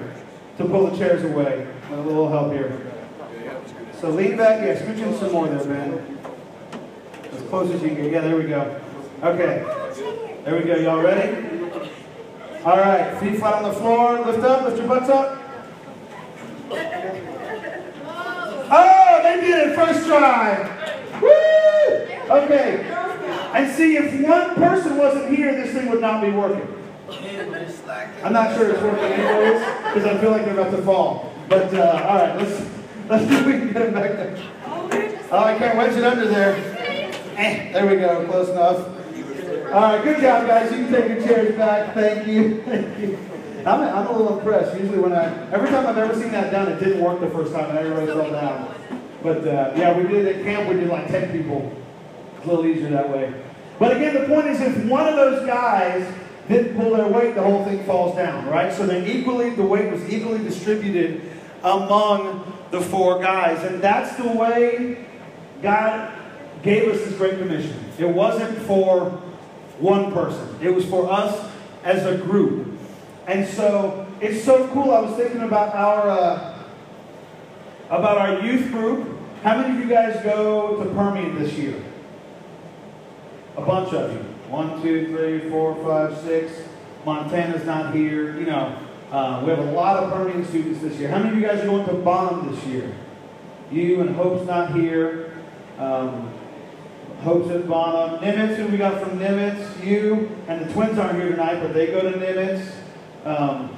To 0.58 0.66
pull 0.66 0.88
the 0.88 0.98
chairs 0.98 1.24
away. 1.24 1.66
A 1.92 2.02
little 2.02 2.28
help 2.28 2.52
here. 2.52 2.92
So 4.02 4.10
lean 4.10 4.36
back. 4.36 4.62
Yeah, 4.62 4.76
scooch 4.82 5.00
in 5.00 5.18
some 5.18 5.32
more 5.32 5.48
there, 5.48 5.64
man. 5.66 6.20
As 7.32 7.42
close 7.44 7.72
as 7.72 7.82
you 7.82 7.90
can 7.90 8.04
get. 8.04 8.12
Yeah, 8.12 8.22
there 8.22 8.36
we 8.36 8.44
go. 8.44 8.82
Okay. 9.24 9.64
There 10.44 10.56
we 10.58 10.64
go. 10.66 10.76
Y'all 10.76 11.02
ready? 11.02 11.48
All 12.66 12.78
right. 12.78 13.18
Feet 13.20 13.40
flat 13.40 13.56
on 13.56 13.64
the 13.64 13.74
floor. 13.74 14.20
Lift 14.20 14.44
up. 14.44 14.64
Lift 14.66 14.78
your 14.78 14.88
butts 14.88 15.10
up. 15.10 15.38
Oh, 18.72 19.20
they 19.24 19.42
did 19.42 19.70
it 19.70 19.76
first 19.76 20.06
try. 20.06 20.76
Woo! 21.22 21.30
Okay. 22.36 22.99
And 23.54 23.76
see, 23.76 23.98
if 23.98 24.14
one 24.28 24.56
person 24.56 24.98
wasn't 24.98 25.36
here, 25.36 25.56
this 25.56 25.74
thing 25.74 25.90
would 25.90 26.02
not 26.02 26.22
be 26.22 26.30
working. 26.30 26.76
I'm 28.24 28.34
not 28.34 28.56
sure 28.56 28.70
it's 28.70 28.82
working 28.82 29.04
anyways, 29.04 29.66
because 29.86 30.06
I 30.06 30.18
feel 30.20 30.32
like 30.32 30.46
they're 30.46 30.60
about 30.60 30.72
to 30.72 30.82
fall. 30.84 31.34
But 31.48 31.74
uh, 31.74 32.06
all 32.08 32.16
right, 32.16 32.38
let's 32.38 32.70
let's 33.10 33.28
see 33.28 33.36
if 33.36 33.46
we 33.46 33.54
can 33.54 33.74
get 33.74 33.92
them 33.92 33.94
back 33.94 34.12
there. 34.12 34.38
Oh, 35.32 35.44
I 35.44 35.58
can't 35.58 35.78
wedge 35.78 35.96
it 35.96 36.04
under 36.04 36.28
there. 36.28 36.56
Eh, 37.38 37.72
there 37.72 37.88
we 37.88 37.96
go, 37.96 38.26
close 38.28 38.50
enough. 38.50 38.78
All 39.74 39.82
right, 39.82 40.04
good 40.04 40.22
job, 40.22 40.46
guys. 40.46 40.72
You 40.72 40.86
can 40.86 40.92
take 40.92 41.08
your 41.10 41.28
chairs 41.28 41.56
back. 41.56 41.96
Thank 41.96 42.28
you. 42.28 42.62
Thank 42.66 43.00
you. 43.00 43.18
I'm, 43.66 43.82
I'm 43.82 44.08
a 44.08 44.12
little 44.12 44.38
impressed. 44.38 44.80
Usually, 44.80 45.00
when 45.00 45.14
I 45.14 45.26
every 45.52 45.70
time 45.70 45.88
I've 45.88 45.98
ever 45.98 46.14
seen 46.14 46.32
that 46.32 46.52
done, 46.52 46.72
it 46.72 46.80
didn't 46.80 47.04
work 47.04 47.20
the 47.20 47.30
first 47.30 47.54
time, 47.54 47.70
and 47.70 47.80
everybody 47.80 48.08
fell 48.08 48.32
down. 48.32 48.76
But 49.24 49.48
uh, 49.48 49.74
yeah, 49.76 49.98
we 49.98 50.04
did 50.04 50.26
it 50.26 50.38
at 50.38 50.44
camp. 50.44 50.70
We 50.70 50.76
did 50.76 50.88
like 50.90 51.08
10 51.08 51.32
people. 51.32 51.76
A 52.44 52.48
little 52.48 52.66
easier 52.66 52.90
that 52.90 53.10
way. 53.10 53.34
But 53.80 53.96
again, 53.96 54.14
the 54.14 54.28
point 54.28 54.48
is, 54.48 54.62
if 54.62 54.86
one 54.86 55.08
of 55.08 55.16
those 55.16 55.46
guys 55.46 56.14
didn't 56.48 56.76
pull 56.76 56.96
their 56.96 57.08
weight, 57.08 57.36
the 57.36 57.44
whole 57.44 57.64
thing 57.64 57.84
falls 57.86 58.16
down, 58.16 58.48
right? 58.48 58.74
So 58.74 58.86
they 58.86 59.10
equally, 59.10 59.52
the 59.52 59.64
weight 59.64 59.92
was 59.92 60.08
equally 60.10 60.40
distributed 60.40 61.22
among 61.64 62.54
the 62.72 62.82
four 62.82 63.20
guys, 63.20 63.64
and 63.64 63.82
that's 63.82 64.16
the 64.18 64.28
way 64.28 65.06
God 65.62 66.14
gave 66.64 66.90
us 66.90 67.04
this 67.06 67.16
great 67.18 67.38
commission. 67.38 67.76
It 67.98 68.08
wasn't 68.08 68.58
for 68.60 69.10
one 69.80 70.12
person; 70.12 70.58
it 70.62 70.74
was 70.74 70.86
for 70.86 71.12
us 71.12 71.50
as 71.84 72.06
a 72.06 72.18
group. 72.18 72.68
And 73.28 73.48
so 73.48 74.08
it's 74.22 74.44
so 74.44 74.68
cool. 74.70 74.92
I 74.92 75.02
was 75.02 75.16
thinking 75.16 75.42
about 75.42 75.74
our 75.74 76.10
uh, 76.10 76.64
about 77.90 78.18
our 78.18 78.42
youth 78.46 78.72
group. 78.72 79.18
How 79.44 79.58
many 79.58 79.78
of 79.78 79.80
you 79.80 79.90
guys 79.94 80.22
go 80.24 80.84
to 80.84 80.90
Permian 80.92 81.42
this 81.42 81.54
year? 81.54 81.82
A 83.60 83.66
bunch 83.66 83.94
of 83.94 84.14
you. 84.14 84.20
One, 84.50 84.82
two, 84.82 85.08
three, 85.08 85.50
four, 85.50 85.76
five, 85.84 86.18
six. 86.24 86.54
Montana's 87.06 87.66
not 87.66 87.94
here. 87.94 88.40
You 88.40 88.46
know, 88.46 88.78
uh, 89.12 89.42
we 89.44 89.50
have 89.50 89.60
a 89.60 89.72
lot 89.72 90.02
of 90.02 90.14
Permian 90.14 90.46
students 90.46 90.80
this 90.80 90.98
year. 90.98 91.10
How 91.10 91.18
many 91.18 91.32
of 91.32 91.36
you 91.36 91.46
guys 91.46 91.60
are 91.60 91.66
going 91.66 91.86
to 91.86 91.94
Bonham 91.96 92.50
this 92.50 92.66
year? 92.66 92.96
You 93.70 94.00
and 94.00 94.16
Hope's 94.16 94.48
not 94.48 94.74
here. 94.74 95.34
Um, 95.78 96.34
Hope's 97.22 97.52
at 97.52 97.68
Bonham. 97.68 98.22
Nimitz, 98.22 98.56
who 98.56 98.68
we 98.68 98.78
got 98.78 99.02
from 99.02 99.20
Nimitz? 99.20 99.86
You. 99.86 100.38
And 100.48 100.66
the 100.66 100.72
twins 100.72 100.98
aren't 100.98 101.20
here 101.20 101.30
tonight, 101.30 101.62
but 101.62 101.74
they 101.74 101.88
go 101.88 102.02
to 102.02 102.18
Nimitz. 102.18 102.66
Um, 103.26 103.78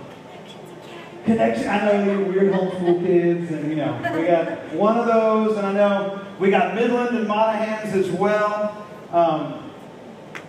connection. 1.26 1.68
I 1.68 1.86
know 1.86 2.04
you're 2.04 2.24
weird 2.24 2.54
homeschool 2.54 3.04
kids, 3.04 3.50
and 3.50 3.68
you 3.68 3.78
know 3.78 3.94
we 4.16 4.28
got 4.28 4.74
one 4.76 4.98
of 4.98 5.08
those, 5.08 5.58
and 5.58 5.66
I 5.66 5.74
know 5.74 6.24
we 6.40 6.52
got 6.52 6.76
Midland 6.76 7.18
and 7.18 7.28
Monahans 7.28 7.94
as 7.94 8.12
well. 8.12 8.86
Um, 9.12 9.61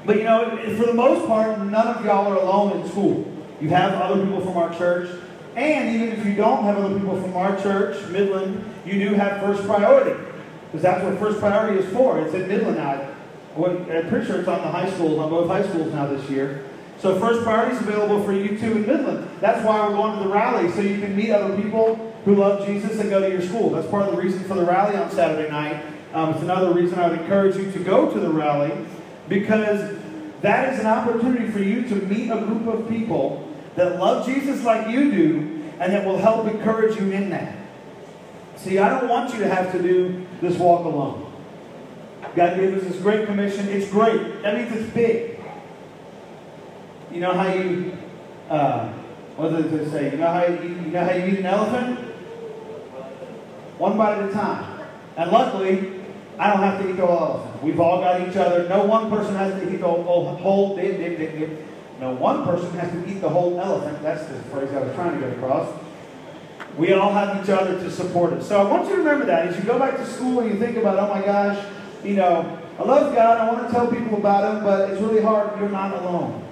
but 0.05 0.17
you 0.17 0.25
know, 0.25 0.57
for 0.77 0.87
the 0.87 0.95
most 0.95 1.27
part, 1.27 1.59
none 1.61 1.87
of 1.87 2.05
y'all 2.05 2.33
are 2.33 2.37
alone 2.37 2.81
in 2.81 2.89
school. 2.89 3.31
You 3.61 3.69
have 3.69 3.93
other 3.95 4.25
people 4.25 4.41
from 4.41 4.57
our 4.57 4.77
church, 4.77 5.09
and 5.55 5.95
even 5.95 6.09
if 6.19 6.27
you 6.27 6.35
don't 6.35 6.65
have 6.65 6.79
other 6.79 6.99
people 6.99 7.21
from 7.21 7.37
our 7.37 7.61
church, 7.61 8.05
Midland, 8.09 8.65
you 8.85 9.09
do 9.09 9.15
have 9.15 9.41
first 9.41 9.63
priority 9.65 10.21
because 10.67 10.83
that's 10.83 11.05
what 11.05 11.19
first 11.19 11.39
priority 11.39 11.81
is 11.81 11.93
for. 11.93 12.19
It's 12.21 12.35
in 12.35 12.49
Midland 12.49 12.79
now. 12.79 13.09
I'm 13.55 14.09
pretty 14.09 14.27
sure 14.27 14.41
it's 14.41 14.49
on 14.49 14.63
the 14.63 14.69
high 14.69 14.91
schools, 14.91 15.19
on 15.19 15.29
both 15.29 15.49
high 15.49 15.63
schools 15.69 15.93
now 15.93 16.07
this 16.07 16.29
year. 16.31 16.65
So 16.99 17.19
first 17.21 17.43
priority 17.43 17.77
is 17.77 17.83
available 17.83 18.25
for 18.25 18.33
you 18.33 18.57
too 18.59 18.77
in 18.77 18.87
Midland. 18.87 19.29
That's 19.41 19.65
why 19.67 19.87
we're 19.87 19.95
going 19.95 20.19
to 20.19 20.25
the 20.25 20.33
rally, 20.33 20.71
so 20.71 20.81
you 20.81 21.01
can 21.01 21.15
meet 21.15 21.31
other 21.31 21.55
people 21.61 22.15
who 22.25 22.37
love 22.37 22.67
Jesus 22.67 22.99
and 23.01 23.11
go 23.11 23.21
to 23.21 23.29
your 23.29 23.43
school. 23.43 23.71
That's 23.71 23.89
part 23.89 24.09
of 24.09 24.17
the 24.17 24.23
reason 24.23 24.43
for 24.45 24.55
the 24.55 24.65
rally 24.65 24.97
on 24.97 25.11
Saturday 25.11 25.51
night. 25.51 25.85
Um, 26.15 26.31
it's 26.31 26.43
another 26.43 26.73
reason 26.73 26.99
I 26.99 27.09
would 27.09 27.21
encourage 27.21 27.57
you 27.57 27.71
to 27.73 27.79
go 27.81 28.11
to 28.11 28.21
the 28.21 28.31
rally 28.31 28.73
because 29.29 29.97
that 30.41 30.75
is 30.75 30.81
an 30.81 30.87
opportunity 30.87 31.51
for 31.51 31.61
you 31.61 31.89
to 31.89 31.95
meet 31.95 32.31
a 32.31 32.41
group 32.41 32.67
of 32.67 32.89
people 32.89 33.49
that 33.77 33.99
love 33.99 34.27
Jesus 34.27 34.65
like 34.65 34.89
you 34.89 35.11
do 35.11 35.63
and 35.79 35.93
that 35.93 36.05
will 36.05 36.19
help 36.19 36.47
encourage 36.47 36.97
you 36.97 37.11
in 37.11 37.31
that. 37.31 37.57
See, 38.57 38.79
I 38.79 38.89
don't 38.89 39.09
want 39.09 39.33
you 39.33 39.41
to 39.41 39.49
have 39.49 39.73
to 39.73 39.83
do 39.83 40.27
this 40.41 40.57
walk 40.59 40.85
alone. 40.85 41.33
God 42.35 42.57
gave 42.57 42.77
us 42.77 42.85
this 42.85 43.01
great 43.03 43.27
commission. 43.27 43.69
It's 43.69 43.91
great. 43.91 44.43
That 44.43 44.55
means 44.55 44.73
it's 44.73 44.93
big. 44.93 45.41
You 47.11 47.21
know 47.21 47.33
how 47.33 47.53
you, 47.53 47.97
uh, 48.49 48.89
what 49.37 49.51
does 49.51 49.73
it 49.73 49.91
say? 49.91 50.13
You 50.13 50.19
know 50.19 50.29
how 50.29 50.47
you, 50.47 50.69
you 50.69 50.91
know 50.93 51.05
how 51.05 51.13
you 51.13 51.27
eat 51.27 51.39
an 51.41 51.47
elephant? 51.47 51.99
One 53.79 53.99
bite 53.99 54.19
at 54.19 54.31
a 54.31 54.33
time. 54.33 54.81
And 55.17 55.31
luckily, 55.31 56.02
I 56.39 56.51
don't 56.51 56.63
have 56.63 56.83
to 56.83 56.91
eat 56.91 56.97
the 56.97 57.07
whole 57.07 57.19
elephant. 57.19 57.63
We've 57.63 57.81
all 57.81 58.01
got 58.01 58.27
each 58.27 58.37
other. 58.37 58.69
No 58.69 58.85
one 58.85 59.11
person 59.11 59.35
has 59.37 59.53
to 59.61 59.73
eat 59.73 59.81
the 59.81 59.89
whole, 59.89 60.35
whole 60.37 60.77
dip, 60.77 60.97
dip, 60.97 61.19
dip, 61.19 61.39
dip. 61.39 61.67
No 62.01 62.13
one 62.13 62.45
person 62.45 62.71
has 62.79 62.91
to 62.91 63.09
eat 63.09 63.21
the 63.21 63.29
whole 63.29 63.61
elephant. 63.61 64.03
That's 64.03 64.27
the 64.27 64.35
phrase 64.51 64.73
I 64.73 64.81
was 64.81 64.95
trying 64.95 65.21
to 65.21 65.21
get 65.21 65.39
across. 65.39 65.73
We 66.77 66.93
all 66.95 67.13
have 67.13 67.43
each 67.43 67.51
other 67.51 67.79
to 67.79 67.91
support 67.91 68.33
us. 68.33 68.49
So 68.49 68.61
I 68.61 68.71
want 68.71 68.85
you 68.89 68.97
to 68.97 68.99
remember 68.99 69.27
that 69.27 69.49
as 69.49 69.57
you 69.57 69.65
go 69.65 69.79
back 69.79 69.97
to 69.99 70.07
school 70.07 70.41
and 70.41 70.51
you 70.51 70.59
think 70.59 70.77
about, 70.77 70.99
oh 70.99 71.15
my 71.15 71.25
gosh, 71.25 71.65
you 72.03 72.15
know, 72.15 72.59
I 72.79 72.83
love 72.85 73.15
God, 73.15 73.39
I 73.39 73.53
want 73.53 73.67
to 73.67 73.73
tell 73.73 73.87
people 73.89 74.17
about 74.17 74.57
Him, 74.57 74.65
but 74.65 74.91
it's 74.91 75.01
really 75.01 75.23
hard. 75.23 75.59
You're 75.61 75.69
not 75.69 75.95
alone. 76.03 76.45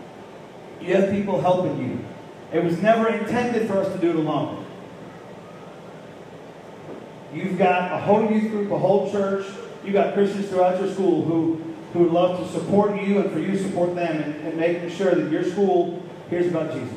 You 0.81 0.95
have 0.97 1.11
people 1.11 1.41
helping 1.41 1.79
you. 1.79 2.05
It 2.53 2.63
was 2.63 2.81
never 2.83 3.09
intended 3.09 3.67
for 3.67 3.79
us 3.79 3.93
to 3.93 3.99
do 3.99 4.11
it 4.11 4.17
alone. 4.17 4.65
You've 7.33 7.59
got 7.59 7.93
a 7.93 7.99
whole 7.99 8.31
youth 8.31 8.51
group, 8.51 8.71
a 8.71 8.79
whole 8.79 9.11
church. 9.11 9.47
You've 9.85 9.95
got 9.95 10.15
Christians 10.15 10.49
throughout 10.49 10.81
your 10.81 10.93
school 10.93 11.25
who, 11.25 11.57
who 11.93 12.01
would 12.01 12.13
love 12.13 12.39
to 12.39 12.59
support 12.59 13.01
you 13.03 13.21
and 13.21 13.31
for 13.31 13.39
you 13.39 13.53
to 13.53 13.63
support 13.63 13.95
them 13.95 14.23
and, 14.23 14.35
and 14.47 14.57
making 14.57 14.91
sure 14.91 15.15
that 15.15 15.31
your 15.31 15.45
school 15.45 16.03
hears 16.29 16.49
about 16.49 16.73
Jesus. 16.73 16.97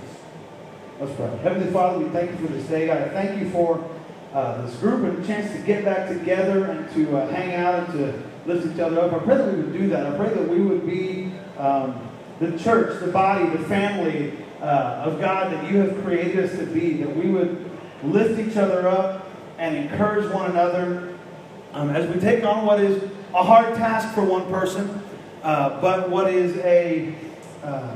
Let's 0.99 1.15
pray. 1.15 1.37
Heavenly 1.43 1.71
Father, 1.71 1.99
we 1.99 2.09
thank 2.09 2.31
you 2.31 2.47
for 2.47 2.53
this 2.53 2.67
day. 2.67 2.87
God, 2.87 3.01
I 3.01 3.09
thank 3.09 3.41
you 3.41 3.49
for 3.49 3.89
uh, 4.33 4.65
this 4.65 4.75
group 4.77 5.03
and 5.03 5.23
the 5.23 5.27
chance 5.27 5.51
to 5.53 5.59
get 5.59 5.85
back 5.85 6.09
together 6.09 6.65
and 6.65 6.93
to 6.93 7.17
uh, 7.17 7.29
hang 7.29 7.53
out 7.55 7.89
and 7.89 7.93
to 7.93 8.23
lift 8.45 8.73
each 8.73 8.79
other 8.79 8.99
up. 8.99 9.13
I 9.13 9.19
pray 9.19 9.37
that 9.37 9.53
we 9.53 9.61
would 9.61 9.73
do 9.73 9.89
that. 9.89 10.05
I 10.05 10.17
pray 10.17 10.29
that 10.29 10.47
we 10.47 10.59
would 10.59 10.85
be 10.85 11.31
um, 11.57 12.09
the 12.39 12.57
church, 12.57 12.99
the 12.99 13.11
body, 13.11 13.47
the 13.49 13.63
family 13.65 14.33
uh, 14.61 15.03
of 15.05 15.19
God 15.19 15.53
that 15.53 15.71
you 15.71 15.77
have 15.79 16.03
created 16.03 16.43
us 16.43 16.57
to 16.57 16.65
be, 16.65 16.93
that 16.97 17.15
we 17.15 17.29
would 17.29 17.69
lift 18.03 18.39
each 18.39 18.57
other 18.57 18.87
up 18.87 19.27
and 19.57 19.75
encourage 19.75 20.29
one 20.31 20.51
another 20.51 21.12
um, 21.73 21.89
as 21.89 22.13
we 22.13 22.19
take 22.19 22.43
on 22.43 22.65
what 22.65 22.79
is 22.79 23.03
a 23.33 23.43
hard 23.43 23.75
task 23.75 24.13
for 24.13 24.23
one 24.23 24.45
person, 24.49 25.01
uh, 25.41 25.81
but 25.81 26.09
what 26.09 26.31
is 26.31 26.57
a, 26.57 27.15
uh, 27.63 27.95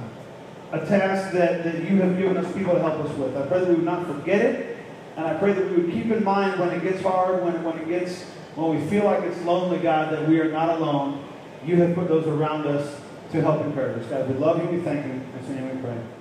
a 0.71 0.85
task 0.85 1.31
that, 1.33 1.63
that 1.63 1.89
you 1.89 2.01
have 2.01 2.17
given 2.17 2.37
us 2.37 2.51
people 2.53 2.73
to 2.73 2.79
help 2.79 2.95
us 3.05 3.15
with. 3.17 3.37
I 3.37 3.45
pray 3.45 3.59
that 3.59 3.69
we 3.69 3.75
would 3.75 3.85
not 3.85 4.07
forget 4.07 4.41
it, 4.41 4.77
and 5.15 5.25
I 5.25 5.35
pray 5.35 5.53
that 5.53 5.69
we 5.69 5.77
would 5.77 5.91
keep 5.91 6.11
in 6.11 6.23
mind 6.23 6.59
when 6.59 6.69
it 6.69 6.81
gets 6.81 7.01
hard, 7.01 7.43
when, 7.43 7.63
when 7.63 7.77
it 7.77 7.87
gets, 7.87 8.23
when 8.55 8.79
we 8.79 8.89
feel 8.89 9.05
like 9.05 9.23
it's 9.23 9.41
lonely, 9.43 9.79
God, 9.79 10.11
that 10.11 10.27
we 10.27 10.39
are 10.39 10.51
not 10.51 10.69
alone. 10.69 11.23
You 11.65 11.75
have 11.77 11.95
put 11.95 12.07
those 12.07 12.27
around 12.27 12.65
us 12.65 12.99
to 13.31 13.41
help 13.41 13.63
encourage 13.63 14.03
us. 14.03 14.09
God, 14.09 14.27
we 14.27 14.35
love 14.35 14.63
you, 14.63 14.69
we 14.69 14.83
thank 14.83 15.05
you. 15.05 15.11
In 15.11 15.55
your 15.55 15.65
name 15.65 15.75
we 15.75 15.81
pray. 15.81 16.16